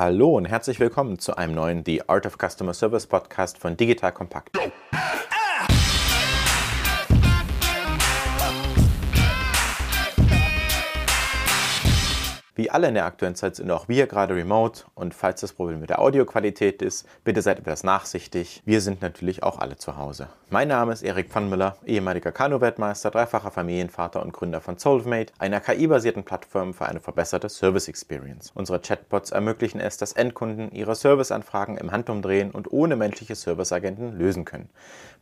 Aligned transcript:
Hallo 0.00 0.34
und 0.34 0.46
herzlich 0.46 0.80
willkommen 0.80 1.18
zu 1.18 1.36
einem 1.36 1.54
neuen 1.54 1.84
The 1.84 2.08
Art 2.08 2.24
of 2.24 2.38
Customer 2.38 2.72
Service 2.72 3.06
Podcast 3.06 3.58
von 3.58 3.76
Digital 3.76 4.12
Compact. 4.12 4.58
Wie 12.60 12.70
alle 12.70 12.88
in 12.88 12.94
der 12.94 13.06
aktuellen 13.06 13.36
Zeit 13.36 13.56
sind 13.56 13.70
auch 13.70 13.88
wir 13.88 14.06
gerade 14.06 14.34
remote 14.34 14.82
und 14.94 15.14
falls 15.14 15.40
das 15.40 15.54
Problem 15.54 15.80
mit 15.80 15.88
der 15.88 15.98
Audioqualität 15.98 16.82
ist, 16.82 17.06
bitte 17.24 17.40
seid 17.40 17.58
etwas 17.58 17.84
nachsichtig. 17.84 18.60
Wir 18.66 18.82
sind 18.82 19.00
natürlich 19.00 19.42
auch 19.42 19.58
alle 19.58 19.78
zu 19.78 19.96
Hause. 19.96 20.28
Mein 20.50 20.68
Name 20.68 20.92
ist 20.92 21.02
Erik 21.02 21.30
Pfannmüller, 21.30 21.76
ehemaliger 21.86 22.32
Kanu-Weltmeister, 22.32 23.10
dreifacher 23.10 23.50
Familienvater 23.50 24.20
und 24.20 24.34
Gründer 24.34 24.60
von 24.60 24.76
Solvemate, 24.76 25.32
einer 25.38 25.60
KI-basierten 25.60 26.24
Plattform 26.24 26.74
für 26.74 26.84
eine 26.84 27.00
verbesserte 27.00 27.48
Service 27.48 27.88
Experience. 27.88 28.52
Unsere 28.54 28.80
Chatbots 28.80 29.30
ermöglichen 29.30 29.80
es, 29.80 29.96
dass 29.96 30.12
Endkunden 30.12 30.70
ihre 30.72 30.96
Serviceanfragen 30.96 31.78
im 31.78 31.92
Handumdrehen 31.92 32.50
und 32.50 32.70
ohne 32.72 32.96
menschliche 32.96 33.36
Serviceagenten 33.36 34.18
lösen 34.18 34.44
können. 34.44 34.68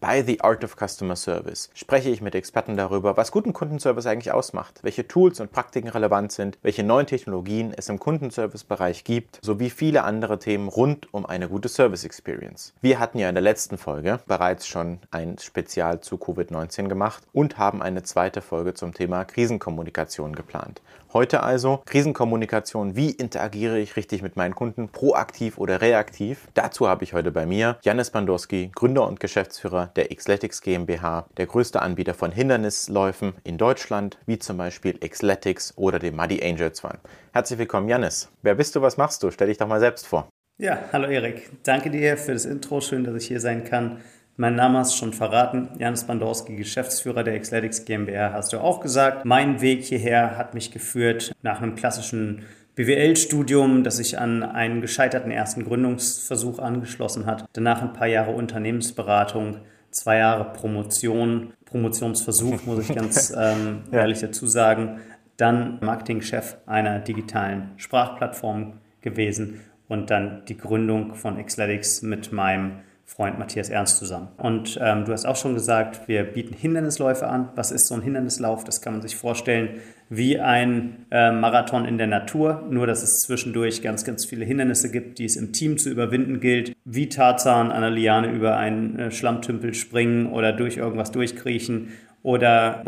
Bei 0.00 0.22
The 0.22 0.41
Art 0.41 0.64
of 0.64 0.77
Customer 0.77 1.16
Service 1.16 1.70
spreche 1.74 2.08
ich 2.08 2.20
mit 2.20 2.34
Experten 2.34 2.77
darüber, 2.77 3.16
was 3.16 3.30
guten 3.30 3.52
Kundenservice 3.52 4.06
eigentlich 4.06 4.32
ausmacht, 4.32 4.80
welche 4.82 5.06
Tools 5.06 5.41
und 5.41 5.52
Praktiken 5.52 5.88
relevant 5.88 6.32
sind, 6.32 6.56
welche 6.62 6.84
neuen 6.84 7.06
Technologien 7.06 7.27
Technologien 7.28 7.74
es 7.77 7.91
im 7.91 7.98
Kundenservice-Bereich 7.98 9.05
gibt, 9.05 9.38
sowie 9.42 9.69
viele 9.69 10.05
andere 10.05 10.38
Themen 10.38 10.66
rund 10.66 11.12
um 11.12 11.27
eine 11.27 11.50
gute 11.50 11.69
Service 11.69 12.05
Experience. 12.05 12.73
Wir 12.80 12.98
hatten 12.98 13.19
ja 13.19 13.28
in 13.28 13.34
der 13.34 13.42
letzten 13.42 13.77
Folge 13.77 14.20
bereits 14.27 14.66
schon 14.66 14.98
ein 15.10 15.36
Spezial 15.36 16.00
zu 16.00 16.16
Covid-19 16.16 16.88
gemacht 16.88 17.24
und 17.34 17.59
haben 17.59 17.83
eine 17.83 18.02
zweite 18.02 18.41
Folge 18.41 18.72
zum 18.72 18.95
Thema 18.95 19.27
Krisenkommunikation 19.27 20.34
geplant. 20.34 20.80
Heute 21.12 21.42
also 21.42 21.83
Krisenkommunikation, 21.84 22.96
wie 22.96 23.10
interagiere 23.10 23.78
ich 23.78 23.97
richtig 23.97 24.22
mit 24.22 24.36
meinen 24.36 24.55
Kunden, 24.55 24.88
proaktiv 24.88 25.58
oder 25.58 25.83
reaktiv. 25.83 26.48
Dazu 26.55 26.88
habe 26.88 27.05
ich 27.05 27.12
heute 27.12 27.30
bei 27.30 27.45
mir 27.45 27.77
Janis 27.83 28.10
Bandorski, 28.10 28.70
Gründer 28.74 29.06
und 29.06 29.20
Geschäftsführer 29.20 29.91
der 29.97 30.08
Xletics 30.08 30.62
GmbH, 30.62 31.27
der 31.36 31.47
größte 31.47 31.83
Anbieter 31.83 32.14
von 32.14 32.33
Hindernisläufen 32.33 33.34
in 33.45 33.58
Deutschland, 33.58 34.19
wie 34.24 34.39
zum 34.39 34.56
Beispiel 34.56 34.98
Xletics 34.98 35.74
oder 35.77 35.98
dem 35.98 36.17
Muddy 36.17 36.42
Angels 36.42 36.83
One. 36.84 36.98
Herzlich 37.33 37.58
willkommen, 37.58 37.88
Janis. 37.88 38.30
Wer 38.42 38.55
bist 38.55 38.74
du, 38.74 38.83
was 38.83 38.97
machst 38.97 39.22
du? 39.22 39.30
Stell 39.30 39.48
dich 39.48 39.58
doch 39.58 39.69
mal 39.69 39.80
selbst 39.80 40.06
vor. 40.06 40.28
Ja, 40.61 40.78
hallo 40.92 41.06
Erik. 41.06 41.50
Danke 41.62 41.88
dir 41.91 42.16
für 42.16 42.33
das 42.33 42.44
Intro. 42.44 42.80
Schön, 42.80 43.05
dass 43.05 43.14
ich 43.22 43.28
hier 43.28 43.41
sein 43.41 43.64
kann. 43.64 43.98
Mein 44.36 44.56
Name 44.56 44.78
hast 44.78 44.94
du 44.94 44.98
schon 44.98 45.12
verraten. 45.12 45.69
Janis 45.78 46.05
Bandorski, 46.05 46.56
Geschäftsführer 46.56 47.24
der 47.24 47.39
Xletics 47.39 47.84
GmbH, 47.84 48.33
hast 48.33 48.52
du 48.52 48.58
auch 48.58 48.80
gesagt. 48.80 49.24
Mein 49.24 49.61
Weg 49.61 49.84
hierher 49.84 50.36
hat 50.36 50.55
mich 50.55 50.70
geführt 50.70 51.33
nach 51.42 51.61
einem 51.61 51.74
klassischen 51.74 52.44
BWL-Studium, 52.74 53.84
das 53.84 53.96
sich 53.96 54.19
an 54.19 54.42
einen 54.42 54.80
gescheiterten 54.80 55.30
ersten 55.30 55.64
Gründungsversuch 55.64 56.61
angeschlossen 56.61 57.27
hat. 57.27 57.44
Danach 57.52 57.83
ein 57.83 57.92
paar 57.92 58.06
Jahre 58.06 58.30
Unternehmensberatung, 58.30 59.58
zwei 59.91 60.19
Jahre 60.19 60.52
Promotion, 60.52 61.52
Promotionsversuch, 61.64 62.64
muss 62.64 62.89
ich 62.89 62.94
ganz 62.94 63.33
ähm, 63.36 63.83
ehrlich 63.91 64.20
dazu 64.20 64.46
sagen 64.46 65.00
dann 65.39 65.78
Marketingchef 65.81 66.58
einer 66.67 66.98
digitalen 66.98 67.70
Sprachplattform 67.77 68.75
gewesen 69.00 69.61
und 69.89 70.11
dann 70.11 70.42
die 70.47 70.58
Gründung 70.58 71.14
von 71.14 71.42
Xletics 71.42 72.03
mit 72.03 72.33
meinem 72.33 72.80
Freund 73.08 73.39
Matthias 73.39 73.70
Ernst 73.70 73.97
zusammen. 73.97 74.28
Und 74.36 74.78
ähm, 74.83 75.06
du 75.06 75.12
hast 75.12 75.25
auch 75.25 75.36
schon 75.36 75.55
gesagt, 75.55 76.08
wir 76.08 76.25
bieten 76.25 76.53
Hindernisläufe 76.53 77.27
an. 77.27 77.48
Was 77.55 77.70
ist 77.70 77.86
so 77.89 77.95
ein 77.95 78.03
Hindernislauf? 78.03 78.64
Das 78.64 78.83
kann 78.83 78.92
man 78.92 79.00
sich 79.00 79.17
vorstellen 79.17 79.80
wie 80.11 80.39
ein 80.39 81.06
äh, 81.11 81.33
Marathon 81.33 81.86
in 81.86 81.97
der 81.97 82.06
Natur, 82.06 82.67
nur 82.69 82.86
dass 82.86 83.02
es 83.02 83.20
zwischendurch 83.20 83.80
ganz, 83.80 84.05
ganz 84.05 84.27
viele 84.27 84.45
Hindernisse 84.45 84.91
gibt, 84.91 85.19
die 85.19 85.25
es 85.25 85.36
im 85.36 85.55
Team 85.55 85.78
zu 85.78 85.89
überwinden 85.89 86.41
gilt. 86.41 86.77
Wie 86.84 87.08
Tarzan 87.08 87.73
an 87.73 87.80
der 87.80 87.91
Liane 87.91 88.30
über 88.30 88.58
einen 88.58 88.98
äh, 88.98 89.11
Schlammtümpel 89.11 89.73
springen 89.73 90.27
oder 90.27 90.52
durch 90.52 90.77
irgendwas 90.77 91.11
durchkriechen 91.11 91.89
oder 92.23 92.83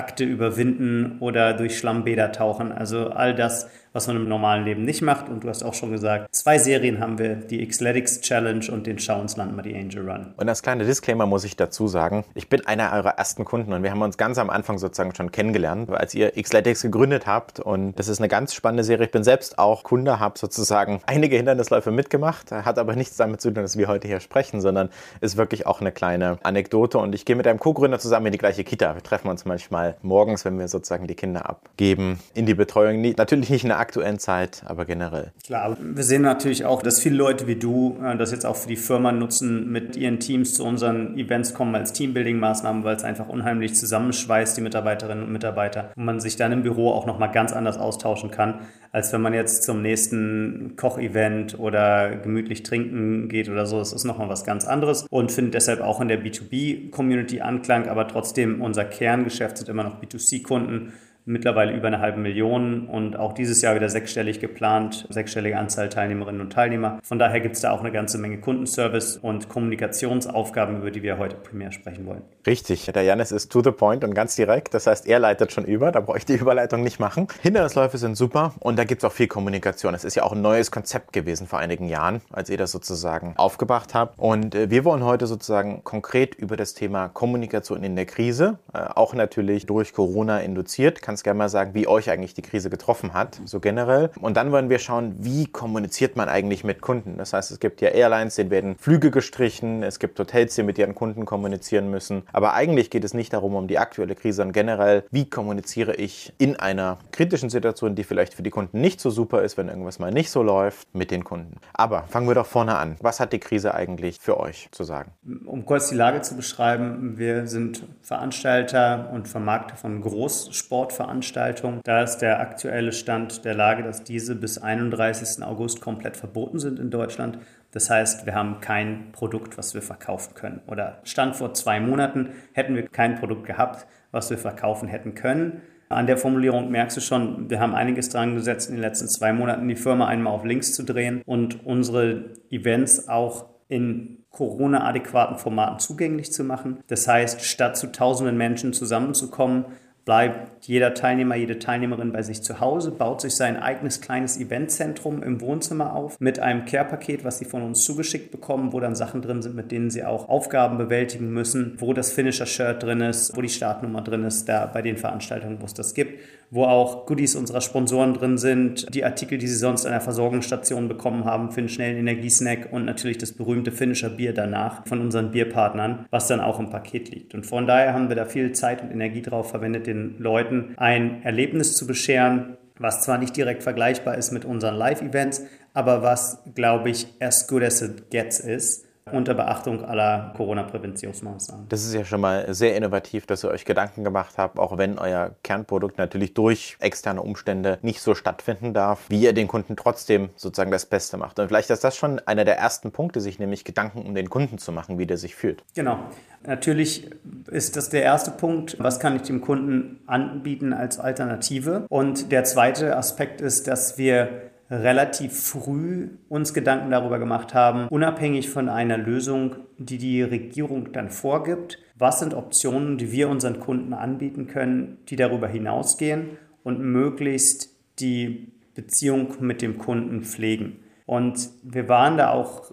Balanceakte 0.00 0.24
überwinden 0.24 1.18
oder 1.20 1.52
durch 1.54 1.78
Schlammbäder 1.78 2.32
tauchen. 2.32 2.72
Also 2.72 3.08
all 3.08 3.34
das, 3.34 3.68
was 3.92 4.06
man 4.06 4.16
im 4.16 4.28
normalen 4.28 4.64
Leben 4.64 4.84
nicht 4.84 5.02
macht. 5.02 5.28
Und 5.28 5.44
du 5.44 5.48
hast 5.48 5.62
auch 5.62 5.74
schon 5.74 5.90
gesagt, 5.90 6.34
zwei 6.34 6.58
Serien 6.58 7.00
haben 7.00 7.18
wir, 7.18 7.34
die 7.34 7.66
Xletics 7.66 8.20
Challenge 8.20 8.64
und 8.70 8.86
den 8.86 8.98
Schau 8.98 9.20
uns 9.20 9.36
Land 9.36 9.56
mal 9.56 9.62
die 9.62 9.74
Angel 9.74 10.08
Run. 10.08 10.32
Und 10.36 10.48
als 10.48 10.62
kleiner 10.62 10.84
Disclaimer 10.84 11.26
muss 11.26 11.44
ich 11.44 11.56
dazu 11.56 11.88
sagen, 11.88 12.24
ich 12.34 12.48
bin 12.48 12.66
einer 12.66 12.92
eurer 12.92 13.10
ersten 13.10 13.44
Kunden 13.44 13.72
und 13.72 13.82
wir 13.82 13.90
haben 13.90 14.02
uns 14.02 14.16
ganz 14.16 14.38
am 14.38 14.50
Anfang 14.50 14.78
sozusagen 14.78 15.14
schon 15.14 15.32
kennengelernt, 15.32 15.90
als 15.90 16.14
ihr 16.14 16.30
Xletics 16.30 16.82
gegründet 16.82 17.26
habt. 17.26 17.60
Und 17.60 17.98
das 17.98 18.08
ist 18.08 18.20
eine 18.20 18.28
ganz 18.28 18.54
spannende 18.54 18.84
Serie. 18.84 19.06
Ich 19.06 19.12
bin 19.12 19.24
selbst 19.24 19.58
auch 19.58 19.82
Kunde, 19.82 20.20
habe 20.20 20.38
sozusagen 20.38 21.00
einige 21.06 21.36
Hindernisläufe 21.36 21.90
mitgemacht, 21.90 22.52
hat 22.52 22.78
aber 22.78 22.94
nichts 22.94 23.16
damit 23.16 23.40
zu 23.40 23.50
tun, 23.50 23.62
dass 23.62 23.76
wir 23.76 23.88
heute 23.88 24.06
hier 24.06 24.20
sprechen, 24.20 24.60
sondern 24.60 24.90
ist 25.20 25.36
wirklich 25.36 25.66
auch 25.66 25.80
eine 25.80 25.92
kleine 25.92 26.38
Anekdote. 26.42 26.98
Und 26.98 27.14
ich 27.14 27.24
gehe 27.24 27.36
mit 27.36 27.46
einem 27.46 27.58
Co-Gründer 27.58 27.98
zusammen 27.98 28.26
in 28.26 28.32
die 28.32 28.38
gleiche 28.38 28.62
Kita. 28.62 28.94
Wir 28.94 29.02
treffen 29.02 29.28
uns 29.28 29.44
manchmal 29.44 29.89
morgens, 30.02 30.44
wenn 30.44 30.58
wir 30.58 30.68
sozusagen 30.68 31.06
die 31.06 31.14
Kinder 31.14 31.48
abgeben, 31.48 32.18
in 32.34 32.46
die 32.46 32.54
Betreuung. 32.54 33.00
Natürlich 33.16 33.50
nicht 33.50 33.64
in 33.64 33.68
der 33.68 33.78
aktuellen 33.78 34.18
Zeit, 34.18 34.62
aber 34.66 34.84
generell. 34.84 35.32
Klar, 35.44 35.76
wir 35.80 36.04
sehen 36.04 36.22
natürlich 36.22 36.64
auch, 36.64 36.82
dass 36.82 37.00
viele 37.00 37.16
Leute 37.16 37.46
wie 37.46 37.56
du 37.56 37.98
äh, 38.02 38.16
das 38.16 38.32
jetzt 38.32 38.46
auch 38.46 38.56
für 38.56 38.68
die 38.68 38.76
Firma 38.76 39.12
nutzen, 39.12 39.70
mit 39.70 39.96
ihren 39.96 40.20
Teams 40.20 40.54
zu 40.54 40.64
unseren 40.64 41.18
Events 41.18 41.54
kommen 41.54 41.74
als 41.74 41.92
Teambuilding-Maßnahmen, 41.92 42.84
weil 42.84 42.96
es 42.96 43.04
einfach 43.04 43.28
unheimlich 43.28 43.74
zusammenschweißt, 43.74 44.56
die 44.56 44.62
Mitarbeiterinnen 44.62 45.24
und 45.24 45.32
Mitarbeiter, 45.32 45.92
und 45.96 46.04
man 46.04 46.20
sich 46.20 46.36
dann 46.36 46.52
im 46.52 46.62
Büro 46.62 46.92
auch 46.92 47.06
nochmal 47.06 47.30
ganz 47.30 47.52
anders 47.52 47.78
austauschen 47.78 48.30
kann, 48.30 48.60
als 48.92 49.12
wenn 49.12 49.22
man 49.22 49.34
jetzt 49.34 49.62
zum 49.62 49.82
nächsten 49.82 50.74
Kochevent 50.76 51.58
oder 51.58 52.16
gemütlich 52.16 52.62
trinken 52.62 53.28
geht 53.28 53.48
oder 53.48 53.66
so. 53.66 53.78
Das 53.78 53.92
ist 53.92 54.04
nochmal 54.04 54.28
was 54.28 54.44
ganz 54.44 54.64
anderes 54.64 55.06
und 55.10 55.30
findet 55.30 55.54
deshalb 55.54 55.80
auch 55.80 56.00
in 56.00 56.08
der 56.08 56.22
B2B-Community 56.22 57.40
Anklang, 57.40 57.88
aber 57.88 58.08
trotzdem 58.08 58.60
unser 58.60 58.84
Kerngeschäft 58.84 59.58
sind 59.58 59.68
immer 59.68 59.84
noch 59.84 60.02
B2C-Kunden 60.02 60.92
mittlerweile 61.24 61.72
über 61.72 61.86
eine 61.86 62.00
halbe 62.00 62.18
Million 62.18 62.86
und 62.86 63.16
auch 63.16 63.32
dieses 63.32 63.62
Jahr 63.62 63.74
wieder 63.74 63.88
sechsstellig 63.88 64.40
geplant, 64.40 65.06
sechsstellige 65.10 65.56
Anzahl 65.56 65.88
Teilnehmerinnen 65.88 66.40
und 66.40 66.52
Teilnehmer. 66.52 66.98
Von 67.02 67.18
daher 67.18 67.40
gibt 67.40 67.56
es 67.56 67.62
da 67.62 67.72
auch 67.72 67.80
eine 67.80 67.92
ganze 67.92 68.18
Menge 68.18 68.38
Kundenservice 68.38 69.16
und 69.16 69.48
Kommunikationsaufgaben, 69.48 70.78
über 70.78 70.90
die 70.90 71.02
wir 71.02 71.18
heute 71.18 71.36
primär 71.36 71.72
sprechen 71.72 72.06
wollen. 72.06 72.22
Richtig, 72.46 72.86
der 72.86 73.02
Janis 73.02 73.32
ist 73.32 73.52
to 73.52 73.62
the 73.62 73.70
point 73.70 74.04
und 74.04 74.14
ganz 74.14 74.36
direkt. 74.36 74.74
Das 74.74 74.86
heißt, 74.86 75.06
er 75.06 75.18
leitet 75.18 75.52
schon 75.52 75.64
über, 75.64 75.92
da 75.92 76.00
brauche 76.00 76.18
ich 76.18 76.26
die 76.26 76.34
Überleitung 76.34 76.82
nicht 76.82 76.98
machen. 76.98 77.28
Hindernisläufe 77.42 77.98
sind 77.98 78.16
super 78.16 78.54
und 78.60 78.78
da 78.78 78.84
gibt 78.84 79.02
es 79.02 79.08
auch 79.08 79.12
viel 79.12 79.28
Kommunikation. 79.28 79.94
Es 79.94 80.04
ist 80.04 80.14
ja 80.14 80.22
auch 80.22 80.32
ein 80.32 80.42
neues 80.42 80.70
Konzept 80.70 81.12
gewesen 81.12 81.46
vor 81.46 81.58
einigen 81.58 81.88
Jahren, 81.88 82.20
als 82.32 82.50
ihr 82.50 82.56
das 82.56 82.72
sozusagen 82.72 83.34
aufgebracht 83.36 83.94
habt. 83.94 84.18
Und 84.18 84.54
äh, 84.54 84.70
wir 84.70 84.84
wollen 84.84 85.04
heute 85.04 85.26
sozusagen 85.26 85.84
konkret 85.84 86.34
über 86.34 86.56
das 86.56 86.74
Thema 86.74 87.08
Kommunikation 87.08 87.82
in 87.82 87.96
der 87.96 88.06
Krise, 88.06 88.58
äh, 88.72 88.78
auch 88.78 89.14
natürlich 89.14 89.66
durch 89.66 89.92
Corona 89.92 90.40
induziert, 90.40 91.02
kannst 91.10 91.24
gerne 91.24 91.38
mal 91.38 91.48
sagen, 91.48 91.74
wie 91.74 91.88
euch 91.88 92.08
eigentlich 92.08 92.34
die 92.34 92.42
Krise 92.42 92.70
getroffen 92.70 93.14
hat, 93.14 93.40
so 93.44 93.58
generell. 93.58 94.10
Und 94.20 94.36
dann 94.36 94.52
wollen 94.52 94.70
wir 94.70 94.78
schauen, 94.78 95.16
wie 95.18 95.48
kommuniziert 95.48 96.14
man 96.14 96.28
eigentlich 96.28 96.62
mit 96.62 96.80
Kunden. 96.80 97.18
Das 97.18 97.32
heißt, 97.32 97.50
es 97.50 97.58
gibt 97.58 97.80
ja 97.80 97.88
Airlines, 97.88 98.36
denen 98.36 98.50
werden 98.52 98.76
Flüge 98.78 99.10
gestrichen, 99.10 99.82
es 99.82 99.98
gibt 99.98 100.20
Hotels, 100.20 100.54
die 100.54 100.62
mit 100.62 100.78
ihren 100.78 100.94
Kunden 100.94 101.24
kommunizieren 101.24 101.90
müssen. 101.90 102.22
Aber 102.32 102.54
eigentlich 102.54 102.90
geht 102.90 103.02
es 103.02 103.12
nicht 103.12 103.32
darum, 103.32 103.56
um 103.56 103.66
die 103.66 103.80
aktuelle 103.80 104.14
Krise, 104.14 104.36
sondern 104.36 104.52
generell, 104.52 105.02
wie 105.10 105.28
kommuniziere 105.28 105.96
ich 105.96 106.32
in 106.38 106.54
einer 106.54 106.98
kritischen 107.10 107.50
Situation, 107.50 107.96
die 107.96 108.04
vielleicht 108.04 108.34
für 108.34 108.44
die 108.44 108.50
Kunden 108.50 108.80
nicht 108.80 109.00
so 109.00 109.10
super 109.10 109.42
ist, 109.42 109.56
wenn 109.56 109.66
irgendwas 109.66 109.98
mal 109.98 110.12
nicht 110.12 110.30
so 110.30 110.44
läuft, 110.44 110.94
mit 110.94 111.10
den 111.10 111.24
Kunden. 111.24 111.56
Aber 111.72 112.04
fangen 112.04 112.28
wir 112.28 112.36
doch 112.36 112.46
vorne 112.46 112.76
an. 112.76 112.94
Was 113.00 113.18
hat 113.18 113.32
die 113.32 113.40
Krise 113.40 113.74
eigentlich 113.74 114.18
für 114.20 114.38
euch 114.38 114.68
zu 114.70 114.84
sagen? 114.84 115.10
Um 115.44 115.66
kurz 115.66 115.88
die 115.88 115.96
Lage 115.96 116.20
zu 116.20 116.36
beschreiben, 116.36 117.18
wir 117.18 117.48
sind 117.48 117.82
Veranstalter 118.00 119.10
und 119.12 119.26
Vermarkter 119.26 119.74
von 119.74 120.00
Großsportveranstaltungen 120.02 120.99
Veranstaltung. 121.00 121.80
Da 121.84 122.02
ist 122.02 122.18
der 122.18 122.40
aktuelle 122.40 122.92
Stand 122.92 123.46
der 123.46 123.54
Lage, 123.54 123.82
dass 123.82 124.04
diese 124.04 124.34
bis 124.34 124.58
31. 124.58 125.42
August 125.42 125.80
komplett 125.80 126.14
verboten 126.14 126.58
sind 126.58 126.78
in 126.78 126.90
Deutschland. 126.90 127.38
Das 127.70 127.88
heißt, 127.88 128.26
wir 128.26 128.34
haben 128.34 128.60
kein 128.60 129.12
Produkt, 129.12 129.56
was 129.56 129.72
wir 129.72 129.80
verkaufen 129.80 130.34
können. 130.34 130.60
Oder 130.66 130.98
Stand 131.04 131.36
vor 131.36 131.54
zwei 131.54 131.80
Monaten 131.80 132.30
hätten 132.52 132.74
wir 132.74 132.86
kein 132.86 133.14
Produkt 133.14 133.46
gehabt, 133.46 133.86
was 134.10 134.28
wir 134.28 134.36
verkaufen 134.36 134.88
hätten 134.88 135.14
können. 135.14 135.62
An 135.88 136.06
der 136.06 136.18
Formulierung 136.18 136.70
merkst 136.70 136.98
du 136.98 137.00
schon, 137.00 137.48
wir 137.48 137.60
haben 137.60 137.74
einiges 137.74 138.10
dran 138.10 138.34
gesetzt, 138.34 138.68
in 138.68 138.76
den 138.76 138.82
letzten 138.82 139.08
zwei 139.08 139.32
Monaten 139.32 139.66
die 139.66 139.76
Firma 139.76 140.06
einmal 140.06 140.34
auf 140.34 140.44
links 140.44 140.72
zu 140.74 140.82
drehen 140.82 141.22
und 141.24 141.64
unsere 141.64 142.34
Events 142.50 143.08
auch 143.08 143.46
in 143.68 144.18
Corona-adäquaten 144.30 145.38
Formaten 145.38 145.78
zugänglich 145.78 146.30
zu 146.30 146.44
machen. 146.44 146.80
Das 146.88 147.08
heißt, 147.08 147.42
statt 147.42 147.78
zu 147.78 147.90
tausenden 147.90 148.36
Menschen 148.36 148.74
zusammenzukommen, 148.74 149.64
bleibt 150.04 150.66
jeder 150.66 150.94
Teilnehmer, 150.94 151.36
jede 151.36 151.58
Teilnehmerin 151.58 152.12
bei 152.12 152.22
sich 152.22 152.42
zu 152.42 152.60
Hause, 152.60 152.90
baut 152.90 153.20
sich 153.20 153.34
sein 153.34 153.56
eigenes 153.56 154.00
kleines 154.00 154.38
Eventzentrum 154.38 155.22
im 155.22 155.40
Wohnzimmer 155.40 155.94
auf 155.94 156.18
mit 156.20 156.38
einem 156.38 156.64
Care-Paket, 156.64 157.24
was 157.24 157.38
sie 157.38 157.44
von 157.44 157.62
uns 157.62 157.84
zugeschickt 157.84 158.30
bekommen, 158.30 158.72
wo 158.72 158.80
dann 158.80 158.94
Sachen 158.94 159.22
drin 159.22 159.42
sind, 159.42 159.54
mit 159.54 159.70
denen 159.70 159.90
sie 159.90 160.04
auch 160.04 160.28
Aufgaben 160.28 160.78
bewältigen 160.78 161.30
müssen, 161.30 161.76
wo 161.78 161.92
das 161.92 162.12
Finisher-Shirt 162.12 162.82
drin 162.82 163.00
ist, 163.00 163.36
wo 163.36 163.42
die 163.42 163.48
Startnummer 163.48 164.02
drin 164.02 164.24
ist, 164.24 164.48
da 164.48 164.66
bei 164.66 164.82
den 164.82 164.96
Veranstaltungen, 164.96 165.60
wo 165.60 165.66
es 165.66 165.74
das 165.74 165.94
gibt 165.94 166.20
wo 166.50 166.64
auch 166.64 167.06
Goodies 167.06 167.36
unserer 167.36 167.60
Sponsoren 167.60 168.14
drin 168.14 168.36
sind, 168.36 168.92
die 168.94 169.04
Artikel, 169.04 169.38
die 169.38 169.46
sie 169.46 169.56
sonst 169.56 169.86
an 169.86 169.92
der 169.92 170.00
Versorgungsstation 170.00 170.88
bekommen 170.88 171.24
haben 171.24 171.52
für 171.52 171.60
einen 171.60 171.68
schnellen 171.68 171.98
Energiesnack 171.98 172.72
und 172.72 172.84
natürlich 172.84 173.18
das 173.18 173.32
berühmte 173.32 173.70
finnischer 173.70 174.10
Bier 174.10 174.34
danach 174.34 174.86
von 174.86 175.00
unseren 175.00 175.30
Bierpartnern, 175.30 176.06
was 176.10 176.26
dann 176.26 176.40
auch 176.40 176.58
im 176.58 176.70
Paket 176.70 177.08
liegt. 177.10 177.34
Und 177.34 177.46
von 177.46 177.66
daher 177.66 177.94
haben 177.94 178.08
wir 178.08 178.16
da 178.16 178.24
viel 178.24 178.52
Zeit 178.52 178.82
und 178.82 178.90
Energie 178.90 179.22
drauf 179.22 179.50
verwendet, 179.50 179.86
den 179.86 180.16
Leuten 180.18 180.74
ein 180.76 181.22
Erlebnis 181.22 181.76
zu 181.76 181.86
bescheren, 181.86 182.56
was 182.78 183.02
zwar 183.02 183.18
nicht 183.18 183.36
direkt 183.36 183.62
vergleichbar 183.62 184.16
ist 184.16 184.32
mit 184.32 184.44
unseren 184.44 184.74
Live-Events, 184.74 185.44
aber 185.74 186.02
was, 186.02 186.42
glaube 186.54 186.90
ich, 186.90 187.06
as 187.20 187.46
good 187.46 187.62
as 187.62 187.80
it 187.82 188.10
gets 188.10 188.40
ist 188.40 188.89
unter 189.12 189.34
Beachtung 189.34 189.84
aller 189.84 190.32
Corona-Präventionsmaßnahmen. 190.36 191.68
Das 191.68 191.84
ist 191.84 191.94
ja 191.94 192.04
schon 192.04 192.20
mal 192.20 192.52
sehr 192.54 192.76
innovativ, 192.76 193.26
dass 193.26 193.44
ihr 193.44 193.50
euch 193.50 193.64
Gedanken 193.64 194.04
gemacht 194.04 194.34
habt, 194.36 194.58
auch 194.58 194.78
wenn 194.78 194.98
euer 194.98 195.32
Kernprodukt 195.42 195.98
natürlich 195.98 196.34
durch 196.34 196.76
externe 196.80 197.22
Umstände 197.22 197.78
nicht 197.82 198.00
so 198.00 198.14
stattfinden 198.14 198.74
darf, 198.74 199.00
wie 199.08 199.20
ihr 199.20 199.32
den 199.32 199.48
Kunden 199.48 199.76
trotzdem 199.76 200.30
sozusagen 200.36 200.70
das 200.70 200.86
Beste 200.86 201.16
macht. 201.16 201.38
Und 201.38 201.48
vielleicht 201.48 201.70
ist 201.70 201.84
das 201.84 201.96
schon 201.96 202.20
einer 202.20 202.44
der 202.44 202.58
ersten 202.58 202.92
Punkte, 202.92 203.20
sich 203.20 203.38
nämlich 203.38 203.64
Gedanken 203.64 204.02
um 204.02 204.14
den 204.14 204.30
Kunden 204.30 204.58
zu 204.58 204.72
machen, 204.72 204.98
wie 204.98 205.06
der 205.06 205.16
sich 205.16 205.34
fühlt. 205.34 205.64
Genau. 205.74 205.98
Natürlich 206.42 207.10
ist 207.50 207.76
das 207.76 207.90
der 207.90 208.02
erste 208.02 208.30
Punkt, 208.30 208.76
was 208.78 208.98
kann 208.98 209.16
ich 209.16 209.22
dem 209.22 209.42
Kunden 209.42 210.00
anbieten 210.06 210.72
als 210.72 210.98
Alternative? 210.98 211.84
Und 211.90 212.32
der 212.32 212.44
zweite 212.44 212.96
Aspekt 212.96 213.42
ist, 213.42 213.68
dass 213.68 213.98
wir 213.98 214.49
relativ 214.70 215.38
früh 215.38 216.10
uns 216.28 216.54
Gedanken 216.54 216.90
darüber 216.90 217.18
gemacht 217.18 217.54
haben, 217.54 217.88
unabhängig 217.88 218.50
von 218.50 218.68
einer 218.68 218.96
Lösung, 218.96 219.56
die 219.78 219.98
die 219.98 220.22
Regierung 220.22 220.92
dann 220.92 221.10
vorgibt, 221.10 221.78
was 221.96 222.20
sind 222.20 222.34
Optionen, 222.34 222.96
die 222.96 223.10
wir 223.10 223.28
unseren 223.28 223.58
Kunden 223.58 223.92
anbieten 223.92 224.46
können, 224.46 224.98
die 225.08 225.16
darüber 225.16 225.48
hinausgehen 225.48 226.38
und 226.62 226.80
möglichst 226.80 227.70
die 227.98 228.52
Beziehung 228.74 229.34
mit 229.40 229.60
dem 229.60 229.76
Kunden 229.76 230.22
pflegen. 230.22 230.78
Und 231.04 231.50
wir 231.64 231.88
waren 231.88 232.16
da 232.16 232.30
auch 232.30 232.72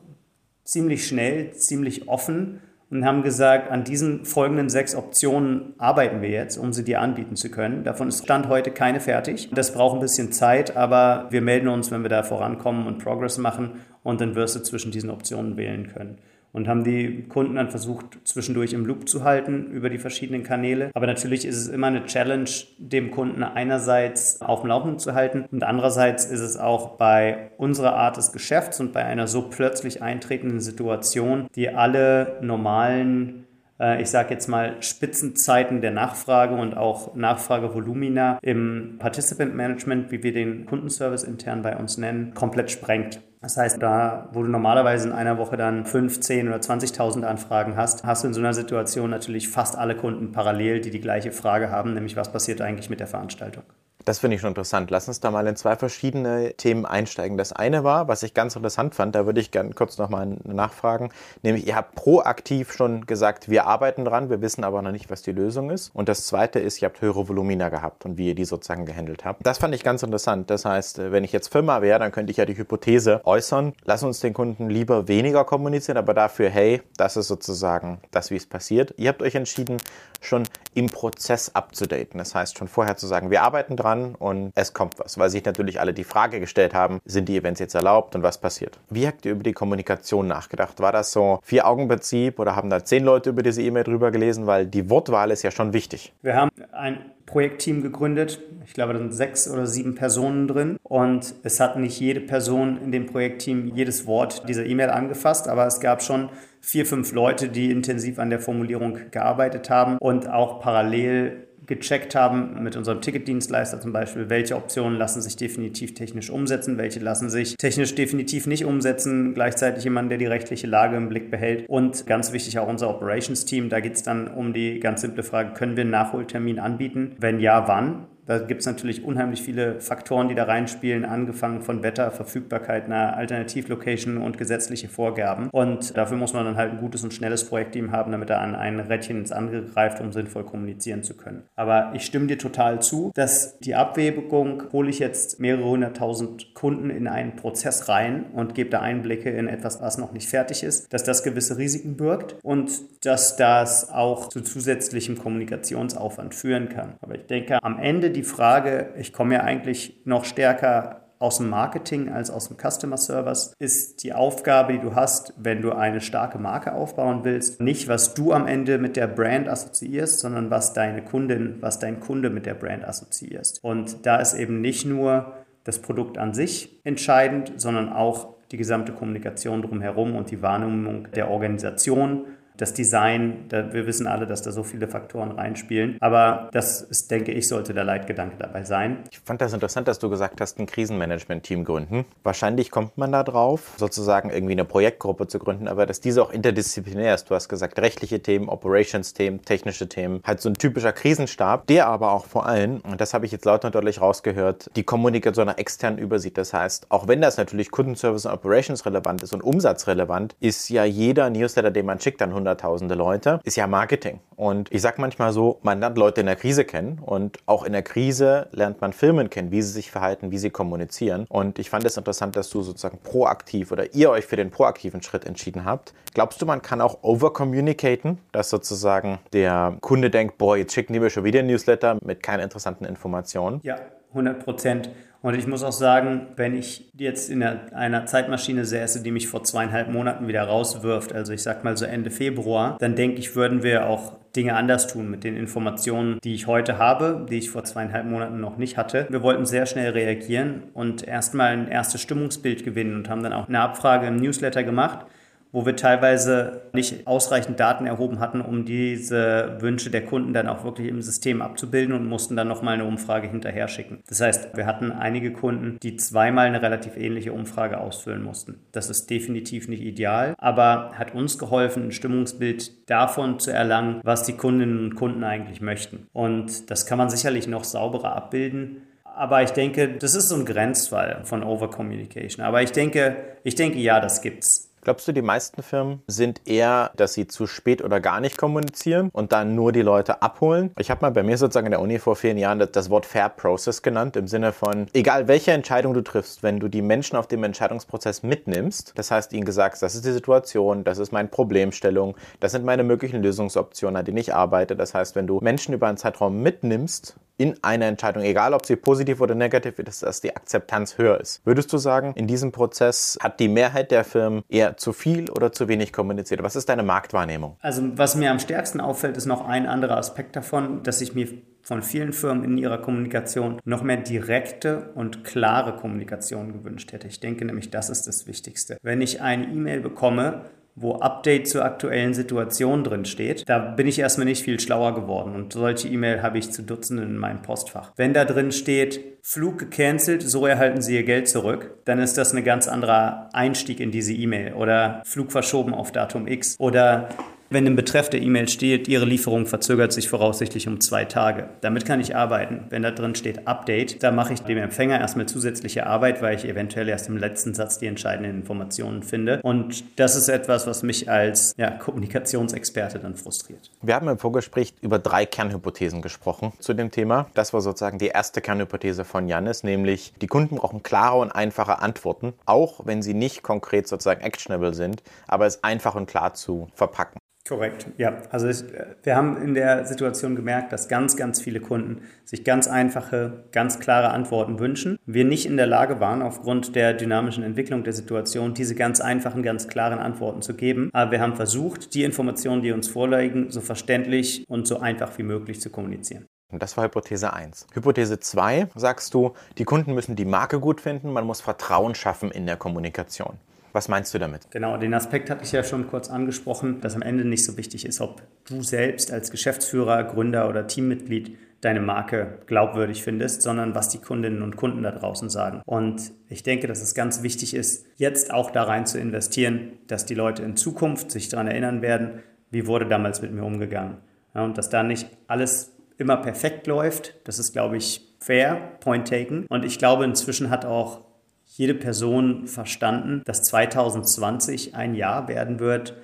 ziemlich 0.64 1.08
schnell, 1.08 1.52
ziemlich 1.54 2.08
offen 2.08 2.62
und 2.90 3.06
haben 3.06 3.22
gesagt, 3.22 3.70
an 3.70 3.84
diesen 3.84 4.24
folgenden 4.26 4.70
sechs 4.70 4.96
Optionen 4.96 5.74
arbeiten 5.78 6.22
wir 6.22 6.30
jetzt, 6.30 6.58
um 6.58 6.72
sie 6.72 6.84
dir 6.84 7.02
anbieten 7.02 7.36
zu 7.36 7.52
können. 7.52 7.84
Davon 7.84 8.08
ist 8.08 8.24
Stand 8.24 8.48
heute 8.48 8.72
keine 8.72 9.00
fertig. 9.00 9.50
Das 9.54 9.74
braucht 9.74 9.96
ein 9.96 10.02
bisschen 10.02 10.32
Zeit, 10.32 10.78
aber 10.78 11.28
wir 11.30 11.42
melden 11.42 11.68
uns, 11.68 11.92
wenn 11.92 12.04
wir 12.04 12.10
da 12.10 12.24
vorankommen 12.24 12.88
und 12.88 13.04
Progress 13.04 13.38
machen 13.38 13.82
und 14.04 14.22
dann 14.22 14.36
wirst 14.36 14.56
du 14.56 14.62
zwischen 14.62 14.92
diesen 14.92 15.10
Optionen 15.10 15.58
wählen 15.58 15.88
können 15.88 16.18
und 16.58 16.68
haben 16.68 16.84
die 16.84 17.24
Kunden 17.30 17.56
dann 17.56 17.70
versucht, 17.70 18.18
zwischendurch 18.24 18.74
im 18.74 18.86
Loop 18.86 19.08
zu 19.08 19.24
halten 19.24 19.68
über 19.72 19.90
die 19.90 20.00
verschiedenen 20.00 20.44
Kanäle. 20.44 20.90
Aber 20.94 21.08
natürlich 21.08 21.46
ist 21.46 21.56
es 21.56 21.68
immer 21.68 21.88
eine 21.88 22.06
Challenge, 22.06 22.50
dem 22.80 23.12
Kunden 23.12 23.44
einerseits 23.44 24.42
auf 24.42 24.62
dem 24.62 24.70
Laufenden 24.70 25.00
zu 25.00 25.14
halten 25.14 25.46
und 25.52 25.64
andererseits 25.64 26.26
ist 26.26 26.42
es 26.42 26.58
auch 26.58 26.98
bei 26.98 27.52
unserer 27.58 27.94
Art 27.94 28.18
des 28.18 28.32
Geschäfts 28.32 28.80
und 28.80 28.92
bei 28.92 29.06
einer 29.06 29.28
so 29.28 29.44
plötzlich 29.44 30.02
eintretenden 30.02 30.60
Situation, 30.60 31.48
die 31.56 31.70
alle 31.70 32.38
normalen 32.42 33.46
äh, 33.80 34.02
ich 34.02 34.10
sage 34.10 34.34
jetzt 34.34 34.48
mal, 34.48 34.82
Spitzenzeiten 34.82 35.82
der 35.82 35.92
Nachfrage 35.92 36.56
und 36.56 36.76
auch 36.76 37.16
Nachfragevolumina 37.16 38.40
im 38.42 38.96
Participant 39.00 39.56
Management, 39.56 40.12
wie 40.12 40.24
wir 40.24 40.34
den 40.34 40.66
Kundenservice 40.66 41.24
intern 41.24 41.62
bei 41.62 41.78
uns 41.78 41.98
nennen, 41.98 42.34
komplett 42.34 42.72
sprengt. 42.72 43.22
Das 43.40 43.56
heißt, 43.56 43.82
da, 43.82 44.30
wo 44.34 44.42
du 44.42 44.50
normalerweise 44.50 45.08
in 45.08 45.14
einer 45.14 45.38
Woche 45.38 45.58
dann 45.58 45.86
5, 45.86 46.20
10 46.20 46.48
oder 46.48 46.58
20.000 46.58 47.24
Anfragen 47.24 47.76
hast, 47.78 48.04
hast 48.04 48.24
du 48.24 48.28
in 48.28 48.34
so 48.34 48.40
einer 48.40 48.54
Situation 48.54 49.12
natürlich 49.12 49.48
fast 49.50 49.78
alle 49.78 49.96
Kunden 49.96 50.32
parallel, 50.32 50.82
die 50.82 50.90
die 50.90 51.02
gleiche 51.02 51.32
Frage 51.32 51.70
haben, 51.70 51.94
nämlich 51.94 52.16
was 52.16 52.32
passiert 52.32 52.62
eigentlich 52.62 52.90
mit 52.90 53.00
der 53.00 53.08
Veranstaltung. 53.08 53.64
Das 54.08 54.20
finde 54.20 54.36
ich 54.36 54.42
schon 54.42 54.52
interessant. 54.52 54.90
Lass 54.90 55.10
uns 55.10 55.20
da 55.20 55.32
mal 55.32 55.46
in 55.48 55.58
zwei 55.58 55.76
verschiedene 55.76 56.54
Themen 56.54 56.86
einsteigen. 56.86 57.38
Das 57.38 57.52
eine 57.52 57.84
war, 57.84 58.08
was 58.08 58.24
ich 58.24 58.34
ganz 58.34 58.56
interessant 58.56 58.96
fand, 58.96 59.14
da 59.16 59.26
würde 59.26 59.42
ich 59.42 59.52
gerne 59.52 59.72
kurz 59.72 59.98
nochmal 59.98 60.38
nachfragen, 60.46 61.10
nämlich 61.44 61.68
ihr 61.68 61.76
habt 61.76 61.94
proaktiv 61.96 62.72
schon 62.72 63.06
gesagt, 63.06 63.50
wir 63.50 63.68
arbeiten 63.68 64.06
dran, 64.06 64.30
wir 64.30 64.42
wissen 64.42 64.64
aber 64.64 64.82
noch 64.82 64.94
nicht, 64.94 65.10
was 65.10 65.24
die 65.24 65.34
Lösung 65.34 65.72
ist. 65.72 65.94
Und 65.94 66.08
das 66.08 66.26
zweite 66.26 66.58
ist, 66.60 66.82
ihr 66.82 66.86
habt 66.86 67.02
höhere 67.02 67.28
Volumina 67.28 67.68
gehabt 67.68 68.06
und 68.06 68.18
wie 68.18 68.30
ihr 68.30 68.36
die 68.36 68.46
sozusagen 68.46 68.86
gehandelt 68.86 69.26
habt. 69.26 69.46
Das 69.46 69.58
fand 69.58 69.76
ich 69.76 69.84
ganz 69.84 70.04
interessant. 70.04 70.50
Das 70.52 70.64
heißt, 70.64 71.12
wenn 71.12 71.26
ich 71.26 71.34
jetzt 71.34 71.52
Firma 71.52 71.82
wäre, 71.82 72.00
dann 72.00 72.14
könnte 72.14 72.32
ich 72.32 72.38
ja 72.38 72.46
die 72.46 72.58
Hypothese 72.58 73.20
äußern, 73.26 73.74
lass 73.84 74.04
uns 74.04 74.22
den 74.22 74.34
Kunden 74.34 74.70
lieber 74.70 75.10
weniger 75.10 75.44
kommunizieren, 75.44 75.98
aber 75.98 76.14
dafür, 76.14 76.50
hey, 76.50 76.82
das 76.96 77.18
ist 77.18 77.28
sozusagen 77.28 78.00
das, 78.12 78.32
wie 78.32 78.38
es 78.38 78.46
passiert. 78.46 78.94
Ihr 78.96 79.10
habt 79.10 79.22
euch 79.22 79.36
entschieden, 79.36 79.80
schon 80.22 80.44
im 80.78 80.88
Prozess 80.88 81.54
abzudaten. 81.54 82.20
Das 82.20 82.36
heißt, 82.36 82.58
schon 82.58 82.70
vorher 82.70 82.96
zu 82.96 83.06
sagen, 83.08 83.32
wir 83.32 83.42
arbeiten 83.42 83.76
dran, 83.76 83.98
an 83.98 84.16
und 84.16 84.52
es 84.56 84.74
kommt 84.74 85.00
was, 85.00 85.18
weil 85.18 85.30
sich 85.30 85.44
natürlich 85.44 85.80
alle 85.80 85.94
die 85.94 86.04
Frage 86.04 86.40
gestellt 86.40 86.74
haben, 86.74 87.02
sind 87.06 87.28
die 87.28 87.38
Events 87.38 87.60
jetzt 87.60 87.76
erlaubt 87.76 88.16
und 88.16 88.24
was 88.24 88.38
passiert? 88.38 88.80
Wie 88.90 89.08
habt 89.08 89.26
ihr 89.26 89.34
über 89.34 89.44
die 89.44 89.54
Kommunikation 89.54 90.28
nachgedacht? 90.28 90.80
War 90.80 90.92
das 90.92 91.12
so 91.12 91.40
Vier-Augen-Prinzip 91.44 92.40
oder 92.40 92.56
haben 92.56 92.70
da 92.70 92.84
zehn 92.84 93.04
Leute 93.04 93.32
über 93.32 93.44
diese 93.44 93.62
E-Mail 93.62 93.84
drüber 93.84 94.12
gelesen? 94.12 94.48
Weil 94.48 94.66
die 94.66 94.90
Wortwahl 94.90 95.32
ist 95.32 95.44
ja 95.44 95.52
schon 95.52 95.74
wichtig. 95.74 96.14
Wir 96.22 96.36
haben 96.36 96.52
ein 96.72 97.12
Projektteam 97.26 97.82
gegründet. 97.82 98.40
Ich 98.66 98.74
glaube, 98.74 98.94
da 98.94 99.00
sind 99.00 99.14
sechs 99.14 99.50
oder 99.50 99.68
sieben 99.68 99.96
Personen 99.96 100.48
drin. 100.48 100.78
Und 100.84 101.36
es 101.44 101.60
hat 101.60 101.78
nicht 101.78 102.00
jede 102.00 102.22
Person 102.22 102.80
in 102.82 102.92
dem 102.92 103.06
Projektteam 103.06 103.76
jedes 103.76 104.08
Wort 104.08 104.48
dieser 104.48 104.66
E-Mail 104.66 104.90
angefasst, 104.90 105.48
aber 105.48 105.68
es 105.68 105.80
gab 105.80 106.02
schon 106.02 106.30
vier, 106.62 106.86
fünf 106.86 107.12
Leute, 107.14 107.50
die 107.50 107.72
intensiv 107.72 108.20
an 108.20 108.30
der 108.30 108.40
Formulierung 108.40 109.00
gearbeitet 109.12 109.70
haben 109.70 109.98
und 110.00 110.30
auch 110.30 110.60
parallel 110.60 111.48
gecheckt 111.68 112.16
haben 112.16 112.64
mit 112.64 112.76
unserem 112.76 113.02
Ticketdienstleister 113.02 113.80
zum 113.80 113.92
Beispiel, 113.92 114.30
welche 114.30 114.56
Optionen 114.56 114.98
lassen 114.98 115.22
sich 115.22 115.36
definitiv 115.36 115.94
technisch 115.94 116.30
umsetzen, 116.30 116.78
welche 116.78 117.00
lassen 117.00 117.30
sich 117.30 117.58
technisch 117.58 117.94
definitiv 117.94 118.48
nicht 118.48 118.66
umsetzen, 118.66 119.34
gleichzeitig 119.34 119.84
jemand, 119.84 120.10
der 120.10 120.18
die 120.18 120.26
rechtliche 120.26 120.66
Lage 120.66 120.96
im 120.96 121.10
Blick 121.10 121.30
behält 121.30 121.68
und 121.68 122.08
ganz 122.08 122.32
wichtig 122.32 122.58
auch 122.58 122.68
unser 122.68 122.90
Operations-Team, 122.90 123.70
da 123.70 123.82
geht 123.82 123.96
es 123.96 124.04
dann 124.04 124.28
um 124.28 124.54
die 124.54 124.80
ganz 124.80 125.02
simple 125.02 125.24
Frage, 125.24 125.54
können 125.54 125.76
wir 125.76 125.82
einen 125.82 125.92
Nachholtermin 125.92 126.60
anbieten? 126.60 127.16
Wenn 127.20 127.40
ja, 127.40 127.68
wann? 127.68 128.08
Da 128.28 128.40
gibt 128.40 128.60
es 128.60 128.68
natürlich 128.68 129.06
unheimlich 129.06 129.42
viele 129.42 129.80
Faktoren, 129.80 130.28
die 130.28 130.36
da 130.36 130.44
reinspielen, 130.44 131.06
angefangen 131.06 131.62
von 131.62 131.82
Wetter, 131.82 132.12
Verfügbarkeit 132.12 132.86
einer 132.86 133.16
Alternativlocation 133.16 134.18
und 134.18 134.38
gesetzliche 134.38 134.90
Vorgaben. 134.90 135.50
Und 135.52 135.96
dafür 135.96 136.18
muss 136.18 136.34
man 136.34 136.44
dann 136.44 136.58
halt 136.58 136.74
ein 136.74 136.80
gutes 136.80 137.04
und 137.04 137.14
schnelles 137.14 137.46
Projektteam 137.46 137.94
haben, 137.94 138.12
damit 138.12 138.30
er 138.30 138.42
an 138.42 138.54
ein 138.54 138.82
Rädchen 138.82 139.20
ins 139.20 139.32
andere 139.32 139.64
greift, 139.64 140.02
um 140.02 140.12
sinnvoll 140.12 140.44
kommunizieren 140.44 141.04
zu 141.04 141.16
können. 141.16 141.44
Aber 141.56 141.94
ich 141.96 142.06
stimme 142.06 142.28
dir 142.28 142.38
total 142.38 142.82
zu, 142.82 143.12
dass 143.16 143.58
die 143.60 143.76
Abwägung, 143.76 144.64
hole 144.74 144.90
ich 144.90 145.00
jetzt 145.00 145.40
mehrere 145.40 145.70
hunderttausend 145.70 146.54
Kunden 146.54 146.90
in 146.90 147.08
einen 147.08 147.38
Prozess 147.38 147.88
rein 147.88 148.26
und 148.34 148.56
gebe 148.56 148.70
da 148.70 148.82
Einblicke 148.82 149.30
in 149.30 149.48
etwas, 149.48 149.82
was 149.82 149.98
noch 149.98 150.12
nicht 150.12 150.28
fertig 150.28 150.64
ist, 150.64 150.92
dass 150.92 151.06
das 151.06 151.24
gewisse 151.24 151.58
Risiken 151.58 151.96
birgt 151.96 152.36
und 152.44 152.72
dass 153.06 153.38
das 153.38 153.90
auch 153.90 154.28
zu 154.28 154.42
zusätzlichem 154.42 155.18
Kommunikationsaufwand 155.18 156.36
führen 156.36 156.68
kann. 156.68 156.96
Aber 157.00 157.16
ich 157.16 157.26
denke, 157.28 157.64
am 157.64 157.80
Ende 157.80 158.17
die 158.18 158.24
Frage, 158.24 158.90
ich 158.98 159.14
komme 159.14 159.36
ja 159.36 159.42
eigentlich 159.42 160.02
noch 160.04 160.26
stärker 160.26 161.04
aus 161.20 161.38
dem 161.38 161.50
Marketing 161.50 162.10
als 162.10 162.30
aus 162.30 162.48
dem 162.48 162.58
Customer 162.58 162.98
Service, 162.98 163.54
ist 163.60 164.04
die 164.04 164.14
Aufgabe, 164.14 164.74
die 164.74 164.80
du 164.80 164.96
hast, 164.96 165.34
wenn 165.38 165.62
du 165.62 165.72
eine 165.72 166.02
starke 166.02 166.40
Marke 166.40 166.74
aufbauen 166.74 167.24
willst, 167.24 167.62
nicht 167.62 167.88
was 167.88 168.16
du 168.16 168.34
am 168.34 168.48
Ende 168.48 168.80
mit 168.80 168.96
der 168.98 169.08
Brand 169.08 169.48
assoziierst, 169.48 170.20
sondern 170.20 170.50
was 170.50 170.74
deine 170.74 171.04
Kundin, 171.04 171.58
was 171.62 171.80
dein 171.80 172.00
Kunde 172.00 172.30
mit 172.30 172.46
der 172.46 172.56
Brand 172.56 172.84
assoziierst. 172.84 173.64
Und 173.64 174.06
da 174.06 174.18
ist 174.18 174.34
eben 174.34 174.62
nicht 174.62 174.86
nur 174.86 175.34
das 175.64 175.80
Produkt 175.80 176.18
an 176.18 176.34
sich 176.34 176.80
entscheidend, 176.84 177.54
sondern 177.58 177.92
auch 177.92 178.36
die 178.52 178.58
gesamte 178.58 178.94
Kommunikation 178.94 179.62
drumherum 179.62 180.16
und 180.16 180.32
die 180.32 180.42
Wahrnehmung 180.42 181.12
der 181.12 181.30
Organisation 181.30 182.26
das 182.58 182.74
Design, 182.74 183.46
da, 183.50 183.72
wir 183.74 183.86
wissen 183.88 184.08
alle, 184.08 184.26
dass 184.26 184.42
da 184.42 184.52
so 184.52 184.64
viele 184.64 184.88
Faktoren 184.88 185.32
reinspielen. 185.32 185.98
Aber 186.02 186.50
das 186.52 186.82
ist, 186.82 187.10
denke 187.12 187.32
ich, 187.32 187.48
sollte 187.48 187.74
der 187.74 187.84
Leitgedanke 187.84 188.36
dabei 188.38 188.64
sein. 188.64 189.04
Ich 189.12 189.20
fand 189.20 189.42
das 189.42 189.54
interessant, 189.54 189.88
dass 189.88 190.00
du 190.00 190.10
gesagt 190.10 190.42
hast, 190.42 190.60
ein 190.60 190.66
Krisenmanagement-Team 190.66 191.64
gründen. 191.64 192.06
Wahrscheinlich 192.24 192.72
kommt 192.72 192.98
man 192.98 193.12
da 193.12 193.24
drauf, 193.24 193.76
sozusagen 193.78 194.30
irgendwie 194.30 194.54
eine 194.54 194.66
Projektgruppe 194.66 195.28
zu 195.28 195.40
gründen, 195.40 195.68
aber 195.68 195.86
dass 195.86 196.02
diese 196.02 196.22
auch 196.22 196.32
interdisziplinär 196.32 197.14
ist. 197.14 197.30
Du 197.30 197.36
hast 197.36 197.48
gesagt, 197.48 197.80
rechtliche 197.80 198.22
Themen, 198.22 198.50
Operations-Themen, 198.50 199.44
technische 199.44 199.88
Themen. 199.88 200.22
Halt 200.26 200.42
so 200.42 200.50
ein 200.50 200.56
typischer 200.56 200.94
Krisenstab, 200.94 201.68
der 201.68 201.88
aber 201.88 202.12
auch 202.12 202.26
vor 202.26 202.48
allem, 202.48 202.82
und 202.82 203.00
das 203.00 203.14
habe 203.14 203.26
ich 203.26 203.32
jetzt 203.32 203.46
laut 203.46 203.66
und 203.66 203.76
deutlich 203.76 204.02
rausgehört, 204.02 204.72
die 204.76 204.84
Kommunikation 204.84 205.46
nach 205.46 205.58
extern 205.58 205.98
übersieht. 205.98 206.38
Das 206.38 206.54
heißt, 206.54 206.88
auch 206.90 207.08
wenn 207.08 207.22
das 207.22 207.38
natürlich 207.38 207.70
Kundenservice 207.70 208.26
und 208.26 208.32
Operations 208.34 208.86
relevant 208.86 209.22
ist 209.22 209.34
und 209.34 209.42
umsatzrelevant, 209.42 210.36
ist 210.40 210.70
ja 210.70 210.86
jeder 210.86 211.30
Newsletter, 211.30 211.72
den 211.72 211.86
man 211.86 212.00
schickt, 212.00 212.22
dann 212.22 212.30
100 212.30 212.47
hunderttausende 212.48 212.96
Leute, 212.96 213.42
ist 213.44 213.58
ja 213.58 213.68
Marketing. 213.68 214.20
Und 214.36 214.72
ich 214.72 214.82
sage 214.82 215.02
manchmal 215.02 215.34
so, 215.34 215.60
man 215.64 215.80
lernt 215.80 215.98
Leute 215.98 216.22
in 216.22 216.28
der 216.28 216.36
Krise 216.36 216.64
kennen 216.64 217.00
und 217.06 217.40
auch 217.46 217.64
in 217.64 217.74
der 217.74 217.82
Krise 217.82 218.48
lernt 218.52 218.80
man 218.80 218.94
Firmen 218.94 219.30
kennen, 219.30 219.52
wie 219.52 219.62
sie 219.62 219.72
sich 219.72 219.92
verhalten, 219.92 220.32
wie 220.32 220.38
sie 220.38 220.50
kommunizieren. 220.50 221.26
Und 221.28 221.60
ich 221.60 221.70
fand 221.70 221.86
es 221.86 221.98
interessant, 221.98 222.36
dass 222.36 222.50
du 222.50 222.62
sozusagen 222.62 223.00
proaktiv 223.00 223.72
oder 223.72 223.94
ihr 223.94 224.10
euch 224.10 224.26
für 224.26 224.38
den 224.38 224.50
proaktiven 224.50 225.02
Schritt 225.02 225.26
entschieden 225.26 225.66
habt. 225.66 225.94
Glaubst 226.14 226.42
du, 226.42 226.46
man 226.46 226.62
kann 226.62 226.80
auch 226.80 227.04
overcommunicaten, 227.04 228.20
dass 228.32 228.50
sozusagen 228.50 229.20
der 229.34 229.78
Kunde 229.82 230.10
denkt, 230.10 230.38
boah, 230.38 230.56
jetzt 230.56 230.74
schicken 230.74 230.94
die 230.94 231.00
mir 231.00 231.10
schon 231.10 231.26
wieder 231.26 231.40
ein 231.40 231.48
Newsletter 231.48 231.98
mit 232.02 232.24
keinen 232.24 232.42
interessanten 232.42 232.86
Informationen? 232.86 233.60
Ja, 233.64 233.78
100 234.12 234.44
Prozent. 234.44 234.90
Und 235.28 235.38
ich 235.38 235.46
muss 235.46 235.62
auch 235.62 235.74
sagen, 235.74 236.28
wenn 236.38 236.56
ich 236.56 236.90
jetzt 236.98 237.30
in 237.30 237.44
einer 237.44 238.06
Zeitmaschine 238.06 238.64
säße, 238.64 239.04
die 239.04 239.12
mich 239.12 239.28
vor 239.28 239.44
zweieinhalb 239.44 239.90
Monaten 239.90 240.30
wieder 240.30 240.44
rauswirft, 240.44 241.12
also 241.12 241.34
ich 241.34 241.44
sag 241.44 241.66
mal 241.66 241.76
so 241.76 241.84
Ende 241.84 242.12
Februar, 242.12 242.78
dann 242.80 242.96
denke 242.96 243.20
ich, 243.20 243.36
würden 243.36 243.62
wir 243.62 243.88
auch 243.88 244.14
Dinge 244.38 244.56
anders 244.56 244.88
tun 244.88 245.12
mit 245.12 245.26
den 245.26 245.36
Informationen, 245.36 246.18
die 246.24 246.34
ich 246.34 246.48
heute 246.48 246.78
habe, 246.78 247.26
die 247.30 247.40
ich 247.40 247.50
vor 247.50 247.66
zweieinhalb 247.66 248.06
Monaten 248.06 248.40
noch 248.40 248.56
nicht 248.56 248.78
hatte. 248.78 249.06
Wir 249.10 249.22
wollten 249.22 249.46
sehr 249.46 249.66
schnell 249.66 249.92
reagieren 249.92 250.64
und 250.74 251.06
erstmal 251.06 251.50
ein 251.50 251.68
erstes 251.68 252.00
Stimmungsbild 252.00 252.64
gewinnen 252.64 252.96
und 252.96 253.10
haben 253.10 253.22
dann 253.22 253.34
auch 253.34 253.50
eine 253.50 253.60
Abfrage 253.60 254.08
im 254.08 254.16
Newsletter 254.16 254.64
gemacht 254.64 255.08
wo 255.52 255.66
wir 255.66 255.76
teilweise 255.76 256.62
nicht 256.74 257.08
ausreichend 257.08 257.60
Daten 257.60 257.86
erhoben 257.86 258.20
hatten, 258.20 258.42
um 258.42 258.66
diese 258.66 259.58
Wünsche 259.60 259.90
der 259.90 260.06
Kunden 260.06 260.34
dann 260.34 260.48
auch 260.48 260.64
wirklich 260.64 260.88
im 260.88 261.02
System 261.02 261.42
abzubilden 261.42 261.96
und 261.96 262.08
mussten 262.08 262.36
dann 262.36 262.48
nochmal 262.48 262.76
eine 262.76 262.86
Umfrage 262.86 263.28
hinterher 263.28 263.68
schicken. 263.68 264.02
Das 264.08 264.22
heißt, 264.22 264.56
wir 264.56 264.66
hatten 264.66 264.92
einige 264.92 265.32
Kunden, 265.32 265.78
die 265.82 265.96
zweimal 265.96 266.48
eine 266.48 266.62
relativ 266.62 266.98
ähnliche 266.98 267.34
Umfrage 267.34 267.80
ausfüllen 267.80 268.24
mussten. 268.24 268.60
Das 268.72 268.90
ist 268.90 269.10
definitiv 269.10 269.68
nicht 269.68 269.82
ideal, 269.82 270.36
aber 270.38 270.92
hat 270.96 271.14
uns 271.14 271.38
geholfen, 271.38 271.88
ein 271.88 271.92
Stimmungsbild 271.92 272.90
davon 272.90 273.40
zu 273.40 273.52
erlangen, 273.52 274.02
was 274.04 274.24
die 274.24 274.34
Kundinnen 274.34 274.80
und 274.80 274.96
Kunden 274.96 275.24
eigentlich 275.24 275.62
möchten. 275.62 276.08
Und 276.14 276.70
das 276.70 276.86
kann 276.86 276.98
man 276.98 277.10
sicherlich 277.10 277.48
noch 277.48 277.64
sauberer 277.64 278.16
abbilden. 278.16 278.84
Aber 279.04 279.42
ich 279.42 279.50
denke, 279.50 279.88
das 279.98 280.14
ist 280.14 280.30
so 280.30 280.36
ein 280.36 280.46
Grenzfall 280.46 281.22
von 281.24 281.44
Overcommunication. 281.44 282.46
Aber 282.46 282.62
ich 282.62 282.72
denke, 282.72 283.16
ich 283.44 283.56
denke, 283.56 283.80
ja, 283.80 284.00
das 284.00 284.22
gibt's. 284.22 284.67
Glaubst 284.88 285.06
du, 285.06 285.12
die 285.12 285.22
meisten 285.22 285.64
Firmen 285.64 286.02
sind 286.08 286.48
eher, 286.48 286.92
dass 286.96 287.14
sie 287.14 287.28
zu 287.28 287.46
spät 287.46 287.84
oder 287.84 288.00
gar 288.00 288.22
nicht 288.22 288.38
kommunizieren 288.38 289.10
und 289.12 289.34
dann 289.34 289.54
nur 289.54 289.74
die 289.74 289.82
Leute 289.82 290.22
abholen? 290.22 290.72
Ich 290.80 290.90
habe 290.90 291.02
mal 291.02 291.12
bei 291.12 291.24
mir 291.24 291.38
sozusagen 291.38 291.66
in 291.66 291.72
der 291.72 291.82
Uni 291.82 292.00
vor 292.00 292.16
vielen 292.16 292.38
Jahren 292.38 292.66
das 292.72 292.90
Wort 292.90 293.06
Fair 293.06 293.28
Process 293.28 293.82
genannt, 293.82 294.16
im 294.16 294.30
Sinne 294.30 294.54
von, 294.54 294.88
egal 294.94 295.28
welche 295.28 295.52
Entscheidung 295.52 295.94
du 295.94 296.00
triffst, 296.00 296.42
wenn 296.42 296.62
du 296.62 296.70
die 296.70 296.82
Menschen 296.82 297.18
auf 297.18 297.28
dem 297.28 297.44
Entscheidungsprozess 297.44 298.24
mitnimmst, 298.24 298.94
das 298.96 299.12
heißt 299.12 299.34
ihnen 299.34 299.44
gesagt, 299.44 299.82
das 299.82 299.94
ist 299.94 300.06
die 300.06 300.14
Situation, 300.14 300.86
das 300.86 301.00
ist 301.00 301.12
meine 301.12 301.28
Problemstellung, 301.28 302.16
das 302.40 302.54
sind 302.54 302.64
meine 302.64 302.86
möglichen 302.86 303.22
Lösungsoptionen, 303.22 303.98
an 303.98 304.06
denen 304.06 304.20
ich 304.20 304.34
arbeite. 304.34 304.78
Das 304.78 304.94
heißt, 304.94 305.18
wenn 305.18 305.28
du 305.28 305.42
Menschen 305.42 305.74
über 305.74 305.90
einen 305.90 305.98
Zeitraum 305.98 306.42
mitnimmst, 306.42 307.18
in 307.38 307.56
einer 307.64 307.86
Entscheidung, 307.86 308.24
egal 308.24 308.54
ob 308.54 308.66
sie 308.66 308.76
positiv 308.76 309.22
oder 309.22 309.36
negativ 309.36 309.80
ist, 309.80 310.04
dass 310.04 310.22
die 310.22 310.36
Akzeptanz 310.36 310.98
höher 310.98 311.20
ist. 311.20 311.46
Würdest 311.46 311.72
du 311.72 311.78
sagen, 311.78 312.14
in 312.16 312.28
diesem 312.28 312.52
Prozess 312.52 313.18
hat 313.22 313.40
die 313.40 313.48
Mehrheit 313.48 313.92
der 313.92 314.04
Firmen 314.04 314.44
eher 314.50 314.77
zu 314.78 314.94
viel 314.94 315.30
oder 315.30 315.52
zu 315.52 315.68
wenig 315.68 315.92
kommuniziert? 315.92 316.44
Was 316.44 316.56
ist 316.56 316.70
deine 316.70 316.84
Marktwahrnehmung? 316.84 317.58
Also 317.60 317.82
was 317.96 318.16
mir 318.16 318.32
am 318.32 318.40
stärksten 318.40 318.80
auffällt, 318.80 319.18
ist 319.18 319.26
noch 319.26 319.48
ein 319.48 319.66
anderer 319.66 319.98
Aspekt 319.98 320.36
davon, 320.36 320.84
dass 320.84 321.02
ich 321.02 321.14
mir 321.14 321.28
von 321.68 321.82
vielen 321.82 322.14
Firmen 322.14 322.46
in 322.46 322.58
ihrer 322.58 322.78
Kommunikation 322.78 323.60
noch 323.66 323.84
mehr 323.84 323.98
direkte 323.98 324.92
und 324.96 325.26
klare 325.26 325.76
Kommunikation 325.76 326.54
gewünscht 326.54 326.94
hätte. 326.94 327.08
Ich 327.08 327.20
denke 327.20 327.44
nämlich, 327.44 327.70
das 327.72 327.90
ist 327.90 328.08
das 328.08 328.26
Wichtigste. 328.26 328.78
Wenn 328.82 329.02
ich 329.02 329.22
eine 329.22 329.48
E-Mail 329.48 329.82
bekomme, 329.82 330.46
wo 330.80 330.94
Update 330.96 331.48
zur 331.48 331.66
aktuellen 331.66 332.14
Situation 332.14 332.84
drin 332.84 333.06
steht, 333.06 333.50
da 333.50 333.58
bin 333.58 333.88
ich 333.88 333.98
erstmal 333.98 334.26
nicht 334.26 334.44
viel 334.44 334.60
schlauer 334.60 334.94
geworden. 334.94 335.36
Und 335.36 335.54
solche 335.54 335.88
E-Mail 335.88 336.22
habe 336.22 336.38
ich 336.38 336.52
zu 336.52 336.62
Dutzenden 336.62 337.10
in 337.10 337.18
meinem 337.18 337.42
Postfach. 337.42 337.92
Wenn 337.96 338.14
da 338.14 338.26
drin 338.26 338.52
steht, 338.52 339.18
Flug 339.24 339.58
gecancelt, 339.58 340.22
so 340.22 340.46
erhalten 340.46 340.82
Sie 340.82 340.96
Ihr 340.96 341.04
Geld 341.04 341.28
zurück, 341.28 341.80
dann 341.86 342.00
ist 342.00 342.18
das 342.18 342.34
ein 342.34 342.44
ganz 342.44 342.68
anderer 342.68 343.30
Einstieg 343.34 343.80
in 343.80 343.92
diese 343.92 344.14
E-Mail. 344.14 344.54
Oder 344.54 345.02
Flug 345.04 345.32
verschoben 345.32 345.74
auf 345.74 345.92
Datum 345.92 346.28
X. 346.28 346.56
Oder 346.60 347.10
wenn 347.50 347.66
im 347.66 347.76
Betreff 347.76 348.10
der 348.10 348.22
E-Mail 348.22 348.50
steht, 348.50 348.88
Ihre 348.88 349.06
Lieferung 349.06 349.46
verzögert 349.46 349.94
sich 349.94 350.10
voraussichtlich 350.10 350.68
um 350.68 350.82
zwei 350.82 351.06
Tage. 351.06 351.50
Damit 351.62 351.86
kann 351.86 352.00
ich 352.00 352.16
arbeiten. 352.16 352.66
Wenn 352.70 352.82
da 352.82 352.92
drin 352.92 353.16
steht 353.16 353.48
Update, 353.48 354.04
da 354.04 354.12
mache 354.12 354.34
ich 354.34 354.42
dem 354.42 354.58
Empfänger 354.58 355.00
erstmal 355.00 355.28
zusätzliche 355.28 355.86
Arbeit, 355.86 356.22
weil 356.22 356.36
ich 356.36 356.46
eventuell 356.46 356.90
erst 356.90 357.08
im 357.08 357.18
letzten 357.18 357.54
Satz 357.54 357.80
die 357.80 357.88
entscheidenden 357.88 358.36
Informationen 358.36 359.04
finde. 359.04 359.40
Und 359.44 359.98
das 360.00 360.16
ist 360.16 360.28
etwas, 360.28 360.68
was 360.68 360.84
mich 360.84 361.10
als 361.10 361.54
ja, 361.58 361.72
Kommunikationsexperte 361.72 363.00
dann 363.00 363.16
frustriert. 363.16 363.72
Wir 363.82 363.96
haben 363.96 364.08
im 364.08 364.18
Vorgespräch 364.18 364.74
über 364.82 365.00
drei 365.00 365.26
Kernhypothesen 365.26 366.02
gesprochen 366.02 366.52
zu 366.60 366.74
dem 366.74 366.92
Thema. 366.92 367.28
Das 367.34 367.54
war 367.54 367.62
sozusagen 367.62 367.98
die 367.98 368.08
erste 368.08 368.42
Kernhypothese 368.42 369.06
von 369.06 369.28
Janis, 369.28 369.64
nämlich 369.64 370.14
die 370.22 370.28
Kunden 370.28 370.58
brauchen 370.58 370.84
klare 370.84 371.18
und 371.18 371.32
einfache 371.32 371.80
Antworten, 371.80 372.34
auch 372.46 372.86
wenn 372.86 373.02
sie 373.02 373.14
nicht 373.14 373.44
konkret 373.44 373.88
sozusagen 373.88 374.22
actionable 374.22 374.74
sind, 374.74 375.04
aber 375.28 375.46
es 375.46 375.64
einfach 375.64 375.96
und 375.96 376.08
klar 376.08 376.34
zu 376.34 376.68
verpacken. 376.74 377.20
Korrekt, 377.48 377.88
ja. 377.98 378.24
Also 378.30 378.50
ich, 378.50 378.64
wir 379.04 379.16
haben 379.16 379.42
in 379.42 379.54
der 379.54 379.86
Situation 379.86 380.36
gemerkt, 380.36 380.74
dass 380.74 380.90
ganz, 380.90 381.16
ganz 381.16 381.40
viele 381.40 381.62
Kunden 381.62 382.02
sich 382.26 382.44
ganz 382.44 382.68
einfache, 382.68 383.46
ganz 383.54 383.80
klare 383.80 384.10
Antworten 384.10 384.60
wünschen. 384.60 385.00
Wir 385.06 385.24
nicht 385.24 385.46
in 385.46 385.56
der 385.56 385.68
Lage 385.68 386.02
waren, 386.02 386.22
aufgrund 386.22 386.76
der 386.76 386.94
dynamischen 386.94 387.44
Entwicklung 387.44 387.86
der 387.86 387.94
Situation, 387.94 388.54
diese 388.54 388.76
ganz 388.76 389.00
einfachen, 389.00 389.44
ganz 389.44 389.70
klaren 389.70 390.00
Antworten 390.00 390.42
zu 390.42 390.56
geben. 390.56 390.90
Aber 390.92 391.12
wir 391.12 391.22
haben 391.22 391.36
versucht, 391.36 391.94
die 391.94 392.04
Informationen, 392.04 392.62
die 392.62 392.74
uns 392.74 392.90
vorliegen, 392.90 393.50
so 393.50 393.62
verständlich 393.62 394.44
und 394.50 394.68
so 394.68 394.80
einfach 394.80 395.18
wie 395.18 395.24
möglich 395.24 395.62
zu 395.62 395.70
kommunizieren. 395.70 396.26
Das 396.52 396.76
war 396.76 396.86
Hypothese 396.86 397.34
1. 397.34 397.68
Hypothese 397.74 398.20
2 398.20 398.70
sagst 398.76 399.14
du, 399.14 399.34
die 399.58 399.66
Kunden 399.66 399.94
müssen 399.94 400.16
die 400.16 400.26
Marke 400.26 400.60
gut 400.60 400.80
finden, 400.80 401.12
man 401.12 401.26
muss 401.26 401.42
Vertrauen 401.42 401.94
schaffen 401.94 402.32
in 402.32 402.46
der 402.46 402.56
Kommunikation. 402.56 403.38
Was 403.78 403.90
meinst 403.90 404.12
du 404.12 404.18
damit? 404.18 404.50
Genau, 404.50 404.76
den 404.78 404.96
Aspekt 404.96 405.30
hatte 405.30 405.44
ich 405.44 405.52
ja 405.52 405.64
schon 405.64 405.86
kurz 405.86 406.10
angesprochen, 406.10 406.82
dass 406.82 406.96
am 406.96 407.04
Ende 407.04 407.24
nicht 407.24 407.46
so 407.46 407.58
wichtig 407.58 407.86
ist, 407.86 408.02
ob 408.02 408.24
du 408.50 408.64
selbst 408.64 409.14
als 409.14 409.30
Geschäftsführer, 409.30 410.04
Gründer 410.04 410.50
oder 410.50 410.66
Teammitglied 410.66 411.38
deine 411.62 411.80
Marke 411.80 412.40
glaubwürdig 412.48 413.04
findest, 413.04 413.44
sondern 413.44 413.76
was 413.76 413.90
die 413.90 414.00
Kundinnen 414.00 414.42
und 414.42 414.56
Kunden 414.56 414.82
da 414.82 414.90
draußen 414.90 415.30
sagen. 415.30 415.62
Und 415.64 416.12
ich 416.28 416.42
denke, 416.42 416.66
dass 416.66 416.82
es 416.82 416.96
ganz 416.96 417.22
wichtig 417.22 417.54
ist, 417.54 417.86
jetzt 417.98 418.34
auch 418.34 418.50
da 418.50 418.64
rein 418.64 418.88
zu 418.88 419.00
investieren, 419.00 419.74
dass 419.86 420.08
die 420.08 420.16
Leute 420.16 420.42
in 420.42 420.58
Zukunft 420.58 421.12
sich 421.12 421.30
daran 421.30 421.46
erinnern 421.46 421.84
werden, 421.84 422.24
wie 422.50 422.66
wurde 422.66 422.88
damals 422.88 423.22
mit 423.22 423.32
mir 423.32 423.44
umgegangen. 423.44 423.98
Ja, 424.34 424.44
und 424.44 424.58
dass 424.58 424.72
da 424.72 424.82
nicht 424.82 425.08
alles 425.28 425.72
immer 426.00 426.18
perfekt 426.18 426.66
läuft, 426.66 427.14
das 427.26 427.38
ist, 427.38 427.54
glaube 427.54 427.78
ich, 427.78 428.02
fair, 428.20 428.56
point 428.80 429.08
taken. 429.08 429.46
Und 429.50 429.64
ich 429.64 429.78
glaube, 429.78 430.04
inzwischen 430.04 430.50
hat 430.50 430.66
auch 430.66 431.02
jede 431.48 431.74
Person 431.74 432.48
verstanden, 432.48 433.22
dass 433.26 433.44
2020 433.44 434.76
ein 434.76 434.94
Jahr 434.94 435.28
werden 435.28 435.60
wird, 435.60 435.96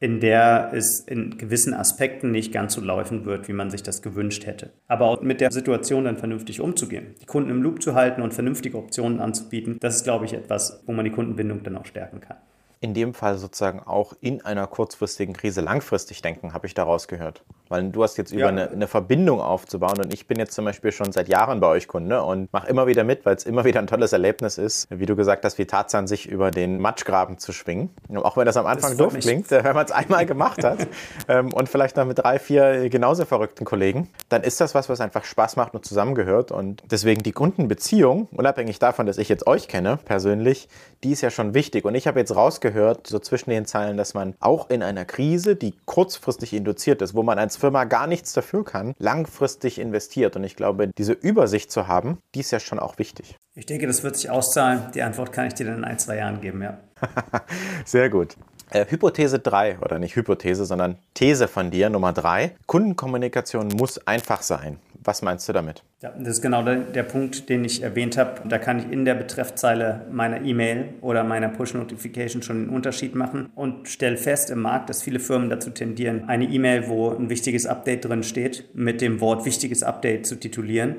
in 0.00 0.18
der 0.18 0.72
es 0.74 1.00
in 1.00 1.38
gewissen 1.38 1.74
Aspekten 1.74 2.32
nicht 2.32 2.52
ganz 2.52 2.74
so 2.74 2.80
laufen 2.80 3.24
wird, 3.24 3.46
wie 3.46 3.52
man 3.52 3.70
sich 3.70 3.84
das 3.84 4.02
gewünscht 4.02 4.46
hätte. 4.46 4.72
Aber 4.88 5.06
auch 5.06 5.20
mit 5.20 5.40
der 5.40 5.52
Situation 5.52 6.04
dann 6.04 6.16
vernünftig 6.16 6.60
umzugehen, 6.60 7.14
die 7.20 7.26
Kunden 7.26 7.50
im 7.50 7.62
Loop 7.62 7.82
zu 7.82 7.94
halten 7.94 8.22
und 8.22 8.34
vernünftige 8.34 8.78
Optionen 8.78 9.20
anzubieten, 9.20 9.76
das 9.80 9.96
ist, 9.96 10.04
glaube 10.04 10.24
ich, 10.24 10.32
etwas, 10.32 10.82
wo 10.86 10.92
man 10.92 11.04
die 11.04 11.12
Kundenbindung 11.12 11.62
dann 11.62 11.76
auch 11.76 11.86
stärken 11.86 12.20
kann 12.20 12.38
in 12.82 12.94
dem 12.94 13.14
Fall 13.14 13.38
sozusagen 13.38 13.80
auch 13.80 14.12
in 14.20 14.44
einer 14.44 14.66
kurzfristigen 14.66 15.34
Krise 15.34 15.60
langfristig 15.60 16.20
denken, 16.20 16.52
habe 16.52 16.66
ich 16.66 16.74
daraus 16.74 17.06
gehört. 17.06 17.44
Weil 17.68 17.88
du 17.90 18.02
hast 18.02 18.18
jetzt 18.18 18.32
über 18.32 18.40
ja. 18.40 18.48
eine, 18.48 18.70
eine, 18.70 18.88
Verbindung 18.88 19.40
aufzubauen 19.40 19.98
und 19.98 20.12
ich 20.12 20.26
bin 20.26 20.38
jetzt 20.38 20.52
zum 20.52 20.64
Beispiel 20.64 20.90
schon 20.90 21.12
seit 21.12 21.28
Jahren 21.28 21.60
bei 21.60 21.68
euch 21.68 21.86
Kunde 21.86 22.22
und 22.22 22.52
mache 22.52 22.68
immer 22.68 22.88
wieder 22.88 23.04
mit, 23.04 23.24
weil 23.24 23.36
es 23.36 23.44
immer 23.44 23.64
wieder 23.64 23.78
ein 23.78 23.86
tolles 23.86 24.12
Erlebnis 24.12 24.58
ist, 24.58 24.88
wie 24.90 25.06
du 25.06 25.14
gesagt 25.14 25.44
hast, 25.44 25.58
wie 25.58 25.64
Tarzan 25.64 26.08
sich 26.08 26.28
über 26.28 26.50
den 26.50 26.80
Matschgraben 26.80 27.38
zu 27.38 27.52
schwingen. 27.52 27.90
Auch 28.16 28.36
wenn 28.36 28.46
das 28.46 28.56
am 28.56 28.66
Anfang 28.66 28.90
das 28.90 28.98
doof 28.98 29.16
klingt, 29.18 29.50
äh, 29.52 29.62
wenn 29.62 29.74
man 29.74 29.86
es 29.86 29.92
einmal 29.92 30.26
gemacht 30.26 30.64
hat 30.64 30.88
ähm, 31.28 31.52
und 31.52 31.68
vielleicht 31.68 31.96
noch 31.96 32.04
mit 32.04 32.18
drei, 32.18 32.40
vier 32.40 32.90
genauso 32.90 33.24
verrückten 33.24 33.64
Kollegen, 33.64 34.10
dann 34.28 34.42
ist 34.42 34.60
das 34.60 34.74
was, 34.74 34.88
was 34.88 35.00
einfach 35.00 35.24
Spaß 35.24 35.54
macht 35.54 35.74
und 35.74 35.84
zusammengehört 35.84 36.50
und 36.50 36.82
deswegen 36.90 37.22
die 37.22 37.32
Kundenbeziehung, 37.32 38.28
unabhängig 38.32 38.80
davon, 38.80 39.06
dass 39.06 39.18
ich 39.18 39.28
jetzt 39.28 39.46
euch 39.46 39.68
kenne 39.68 40.00
persönlich, 40.04 40.68
die 41.04 41.12
ist 41.12 41.20
ja 41.20 41.30
schon 41.30 41.54
wichtig 41.54 41.84
und 41.84 41.94
ich 41.94 42.08
habe 42.08 42.18
jetzt 42.18 42.34
rausgehört, 42.34 42.71
gehört, 42.72 43.06
so 43.06 43.18
zwischen 43.18 43.50
den 43.50 43.66
Zeilen, 43.66 43.96
dass 43.96 44.14
man 44.14 44.34
auch 44.40 44.70
in 44.70 44.82
einer 44.82 45.04
Krise, 45.04 45.56
die 45.56 45.74
kurzfristig 45.84 46.52
induziert 46.52 47.02
ist, 47.02 47.14
wo 47.14 47.22
man 47.22 47.38
als 47.38 47.56
Firma 47.56 47.84
gar 47.84 48.06
nichts 48.06 48.32
dafür 48.32 48.64
kann, 48.64 48.94
langfristig 48.98 49.78
investiert. 49.78 50.36
Und 50.36 50.44
ich 50.44 50.56
glaube, 50.56 50.90
diese 50.96 51.12
Übersicht 51.12 51.70
zu 51.70 51.88
haben, 51.88 52.18
die 52.34 52.40
ist 52.40 52.50
ja 52.50 52.60
schon 52.60 52.78
auch 52.78 52.98
wichtig. 52.98 53.36
Ich 53.54 53.66
denke, 53.66 53.86
das 53.86 54.02
wird 54.02 54.16
sich 54.16 54.30
auszahlen. 54.30 54.90
Die 54.94 55.02
Antwort 55.02 55.32
kann 55.32 55.46
ich 55.46 55.54
dir 55.54 55.66
dann 55.66 55.78
in 55.78 55.84
ein, 55.84 55.98
zwei 55.98 56.16
Jahren 56.16 56.40
geben, 56.40 56.62
ja. 56.62 56.78
Sehr 57.84 58.08
gut. 58.08 58.36
Äh, 58.70 58.86
Hypothese 58.88 59.38
3, 59.38 59.80
oder 59.80 59.98
nicht 59.98 60.16
Hypothese, 60.16 60.64
sondern 60.64 60.96
These 61.14 61.48
von 61.48 61.70
dir, 61.70 61.90
Nummer 61.90 62.12
3. 62.12 62.54
Kundenkommunikation 62.66 63.68
muss 63.68 64.06
einfach 64.06 64.42
sein. 64.42 64.78
Was 65.04 65.20
meinst 65.20 65.48
du 65.48 65.52
damit? 65.52 65.82
Ja, 66.02 66.12
das 66.18 66.38
ist 66.38 66.42
genau 66.42 66.64
der, 66.64 66.80
der, 66.80 67.04
Punkt, 67.04 67.48
den 67.48 67.64
ich 67.64 67.80
erwähnt 67.84 68.18
habe. 68.18 68.48
Da 68.48 68.58
kann 68.58 68.80
ich 68.80 68.90
in 68.90 69.04
der 69.04 69.14
Betreffzeile 69.14 70.04
meiner 70.10 70.42
E-Mail 70.42 70.94
oder 71.00 71.22
meiner 71.22 71.48
Push-Notification 71.48 72.42
schon 72.42 72.66
den 72.66 72.74
Unterschied 72.74 73.14
machen 73.14 73.50
und 73.54 73.88
stelle 73.88 74.16
fest 74.16 74.50
im 74.50 74.62
Markt, 74.62 74.90
dass 74.90 75.00
viele 75.00 75.20
Firmen 75.20 75.48
dazu 75.48 75.70
tendieren, 75.70 76.24
eine 76.28 76.46
E-Mail, 76.46 76.88
wo 76.88 77.10
ein 77.10 77.30
wichtiges 77.30 77.66
Update 77.66 78.04
drin 78.04 78.24
steht, 78.24 78.68
mit 78.74 79.00
dem 79.00 79.20
Wort 79.20 79.44
wichtiges 79.44 79.84
Update 79.84 80.26
zu 80.26 80.34
titulieren 80.34 80.96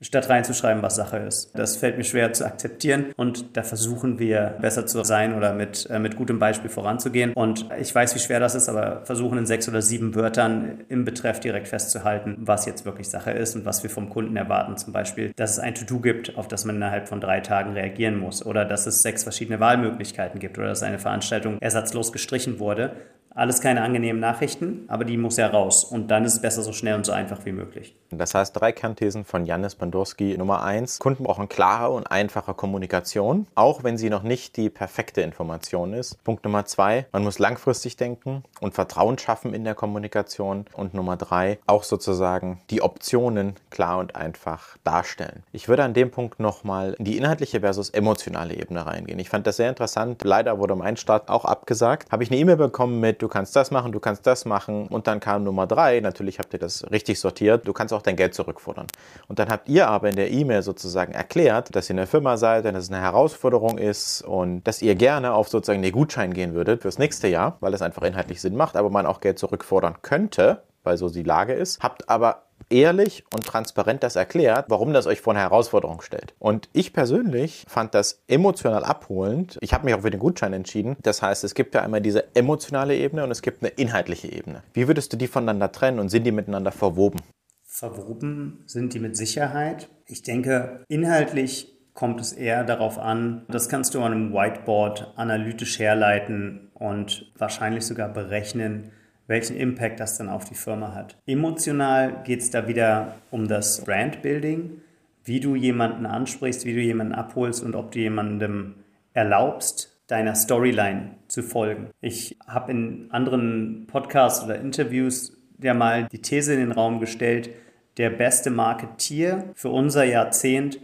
statt 0.00 0.28
reinzuschreiben, 0.28 0.82
was 0.82 0.96
Sache 0.96 1.18
ist. 1.18 1.50
Das 1.54 1.76
fällt 1.76 1.98
mir 1.98 2.04
schwer 2.04 2.32
zu 2.32 2.46
akzeptieren 2.46 3.12
und 3.16 3.56
da 3.56 3.62
versuchen 3.62 4.18
wir 4.18 4.56
besser 4.60 4.86
zu 4.86 5.04
sein 5.04 5.34
oder 5.34 5.52
mit, 5.52 5.88
äh, 5.90 5.98
mit 5.98 6.16
gutem 6.16 6.38
Beispiel 6.38 6.70
voranzugehen. 6.70 7.32
Und 7.34 7.66
ich 7.78 7.94
weiß, 7.94 8.14
wie 8.14 8.18
schwer 8.18 8.40
das 8.40 8.54
ist, 8.54 8.68
aber 8.68 9.04
versuchen 9.04 9.38
in 9.38 9.46
sechs 9.46 9.68
oder 9.68 9.82
sieben 9.82 10.14
Wörtern 10.14 10.80
im 10.88 11.04
Betreff 11.04 11.40
direkt 11.40 11.68
festzuhalten, 11.68 12.36
was 12.40 12.64
jetzt 12.64 12.84
wirklich 12.84 13.08
Sache 13.08 13.32
ist 13.32 13.56
und 13.56 13.66
was 13.66 13.82
wir 13.82 13.90
vom 13.90 14.08
Kunden 14.08 14.36
erwarten. 14.36 14.76
Zum 14.76 14.92
Beispiel, 14.92 15.32
dass 15.36 15.52
es 15.52 15.58
ein 15.58 15.74
To-Do 15.74 16.00
gibt, 16.00 16.36
auf 16.36 16.48
das 16.48 16.64
man 16.64 16.76
innerhalb 16.76 17.08
von 17.08 17.20
drei 17.20 17.40
Tagen 17.40 17.72
reagieren 17.72 18.18
muss 18.18 18.44
oder 18.44 18.64
dass 18.64 18.86
es 18.86 19.02
sechs 19.02 19.22
verschiedene 19.22 19.60
Wahlmöglichkeiten 19.60 20.40
gibt 20.40 20.56
oder 20.58 20.68
dass 20.68 20.82
eine 20.82 20.98
Veranstaltung 20.98 21.58
ersatzlos 21.60 22.12
gestrichen 22.12 22.58
wurde. 22.58 22.92
Alles 23.32 23.60
keine 23.60 23.82
angenehmen 23.82 24.20
Nachrichten, 24.20 24.84
aber 24.88 25.04
die 25.04 25.16
muss 25.16 25.36
ja 25.36 25.46
raus. 25.46 25.84
Und 25.84 26.10
dann 26.10 26.24
ist 26.24 26.34
es 26.34 26.42
besser 26.42 26.62
so 26.62 26.72
schnell 26.72 26.96
und 26.96 27.06
so 27.06 27.12
einfach 27.12 27.44
wie 27.44 27.52
möglich. 27.52 27.96
Das 28.10 28.34
heißt, 28.34 28.60
drei 28.60 28.72
Kernthesen 28.72 29.24
von 29.24 29.46
Janis 29.46 29.76
Bandurski. 29.76 30.36
Nummer 30.36 30.64
eins, 30.64 30.98
Kunden 30.98 31.22
brauchen 31.22 31.48
klare 31.48 31.92
und 31.92 32.10
einfache 32.10 32.54
Kommunikation, 32.54 33.46
auch 33.54 33.84
wenn 33.84 33.96
sie 33.96 34.10
noch 34.10 34.24
nicht 34.24 34.56
die 34.56 34.68
perfekte 34.68 35.20
Information 35.20 35.92
ist. 35.92 36.22
Punkt 36.24 36.44
Nummer 36.44 36.64
zwei, 36.64 37.06
man 37.12 37.22
muss 37.22 37.38
langfristig 37.38 37.96
denken 37.96 38.42
und 38.60 38.74
Vertrauen 38.74 39.16
schaffen 39.16 39.54
in 39.54 39.62
der 39.62 39.76
Kommunikation. 39.76 40.64
Und 40.72 40.94
Nummer 40.94 41.16
drei, 41.16 41.58
auch 41.68 41.84
sozusagen 41.84 42.60
die 42.70 42.82
Optionen 42.82 43.54
klar 43.70 43.98
und 43.98 44.16
einfach 44.16 44.76
darstellen. 44.82 45.44
Ich 45.52 45.68
würde 45.68 45.84
an 45.84 45.94
dem 45.94 46.10
Punkt 46.10 46.40
nochmal 46.40 46.94
in 46.98 47.04
die 47.04 47.16
inhaltliche 47.16 47.60
versus 47.60 47.90
emotionale 47.90 48.54
Ebene 48.54 48.84
reingehen. 48.86 49.20
Ich 49.20 49.28
fand 49.28 49.46
das 49.46 49.56
sehr 49.56 49.68
interessant. 49.68 50.24
Leider 50.24 50.58
wurde 50.58 50.74
mein 50.74 50.96
Start 50.96 51.28
auch 51.28 51.44
abgesagt. 51.44 52.10
Habe 52.10 52.24
ich 52.24 52.30
eine 52.30 52.40
E-Mail 52.40 52.56
bekommen 52.56 52.98
mit 52.98 53.19
du 53.22 53.28
kannst 53.28 53.54
das 53.54 53.70
machen, 53.70 53.92
du 53.92 54.00
kannst 54.00 54.26
das 54.26 54.44
machen. 54.44 54.88
Und 54.88 55.06
dann 55.06 55.20
kam 55.20 55.44
Nummer 55.44 55.66
drei, 55.66 56.00
natürlich 56.00 56.38
habt 56.38 56.52
ihr 56.52 56.58
das 56.58 56.90
richtig 56.90 57.20
sortiert, 57.20 57.66
du 57.66 57.72
kannst 57.72 57.94
auch 57.94 58.02
dein 58.02 58.16
Geld 58.16 58.34
zurückfordern. 58.34 58.86
Und 59.28 59.38
dann 59.38 59.48
habt 59.48 59.68
ihr 59.68 59.88
aber 59.88 60.08
in 60.08 60.16
der 60.16 60.30
E-Mail 60.30 60.62
sozusagen 60.62 61.12
erklärt, 61.12 61.74
dass 61.74 61.88
ihr 61.90 61.94
eine 61.94 62.06
Firma 62.06 62.36
seid, 62.36 62.64
dass 62.64 62.84
es 62.84 62.90
eine 62.90 63.00
Herausforderung 63.00 63.78
ist 63.78 64.22
und 64.22 64.64
dass 64.64 64.82
ihr 64.82 64.94
gerne 64.94 65.32
auf 65.32 65.48
sozusagen 65.48 65.82
den 65.82 65.92
Gutschein 65.92 66.32
gehen 66.32 66.54
würdet 66.54 66.82
fürs 66.82 66.98
nächste 66.98 67.28
Jahr, 67.28 67.56
weil 67.60 67.74
es 67.74 67.82
einfach 67.82 68.02
inhaltlich 68.02 68.40
Sinn 68.40 68.56
macht, 68.56 68.76
aber 68.76 68.90
man 68.90 69.06
auch 69.06 69.20
Geld 69.20 69.38
zurückfordern 69.38 69.96
könnte, 70.02 70.62
weil 70.82 70.96
so 70.96 71.08
die 71.10 71.22
Lage 71.22 71.52
ist. 71.52 71.80
Habt 71.80 72.08
aber 72.08 72.42
ehrlich 72.68 73.24
und 73.32 73.44
transparent 73.44 74.02
das 74.02 74.16
erklärt, 74.16 74.66
warum 74.68 74.92
das 74.92 75.06
euch 75.06 75.20
vor 75.20 75.32
eine 75.32 75.40
Herausforderung 75.40 76.00
stellt. 76.02 76.34
Und 76.38 76.68
ich 76.72 76.92
persönlich 76.92 77.64
fand 77.68 77.94
das 77.94 78.22
emotional 78.28 78.84
abholend. 78.84 79.58
Ich 79.60 79.72
habe 79.72 79.84
mich 79.84 79.94
auch 79.94 80.02
für 80.02 80.10
den 80.10 80.20
Gutschein 80.20 80.52
entschieden. 80.52 80.96
Das 81.02 81.22
heißt, 81.22 81.44
es 81.44 81.54
gibt 81.54 81.74
ja 81.74 81.82
einmal 81.82 82.00
diese 82.00 82.34
emotionale 82.34 82.96
Ebene 82.96 83.24
und 83.24 83.30
es 83.30 83.42
gibt 83.42 83.62
eine 83.62 83.70
inhaltliche 83.70 84.30
Ebene. 84.30 84.62
Wie 84.72 84.88
würdest 84.88 85.12
du 85.12 85.16
die 85.16 85.26
voneinander 85.26 85.72
trennen 85.72 85.98
und 85.98 86.08
sind 86.08 86.24
die 86.24 86.32
miteinander 86.32 86.72
verwoben? 86.72 87.20
Verwoben 87.64 88.64
sind 88.66 88.94
die 88.94 88.98
mit 88.98 89.16
Sicherheit. 89.16 89.88
Ich 90.06 90.22
denke, 90.22 90.84
inhaltlich 90.88 91.80
kommt 91.94 92.20
es 92.20 92.32
eher 92.32 92.64
darauf 92.64 92.98
an, 92.98 93.44
das 93.48 93.68
kannst 93.68 93.94
du 93.94 94.00
an 94.00 94.12
einem 94.12 94.32
Whiteboard 94.32 95.12
analytisch 95.16 95.78
herleiten 95.78 96.70
und 96.74 97.30
wahrscheinlich 97.36 97.84
sogar 97.84 98.08
berechnen, 98.08 98.92
welchen 99.30 99.56
Impact 99.56 100.00
das 100.00 100.18
dann 100.18 100.28
auf 100.28 100.44
die 100.44 100.56
Firma 100.56 100.92
hat. 100.92 101.16
Emotional 101.24 102.24
geht 102.24 102.40
es 102.40 102.50
da 102.50 102.66
wieder 102.66 103.14
um 103.30 103.46
das 103.46 103.84
Brandbuilding, 103.84 104.80
wie 105.24 105.38
du 105.38 105.54
jemanden 105.54 106.04
ansprichst, 106.04 106.64
wie 106.64 106.74
du 106.74 106.80
jemanden 106.80 107.14
abholst 107.14 107.62
und 107.62 107.76
ob 107.76 107.92
du 107.92 108.00
jemandem 108.00 108.74
erlaubst, 109.14 109.96
deiner 110.08 110.34
Storyline 110.34 111.12
zu 111.28 111.44
folgen. 111.44 111.90
Ich 112.00 112.38
habe 112.44 112.72
in 112.72 113.06
anderen 113.12 113.86
Podcasts 113.86 114.44
oder 114.44 114.58
Interviews 114.58 115.32
ja 115.62 115.74
mal 115.74 116.08
die 116.10 116.20
These 116.20 116.54
in 116.54 116.58
den 116.58 116.72
Raum 116.72 116.98
gestellt, 116.98 117.50
der 117.98 118.10
beste 118.10 118.50
Marketier 118.50 119.52
für 119.54 119.68
unser 119.68 120.02
Jahrzehnt 120.02 120.80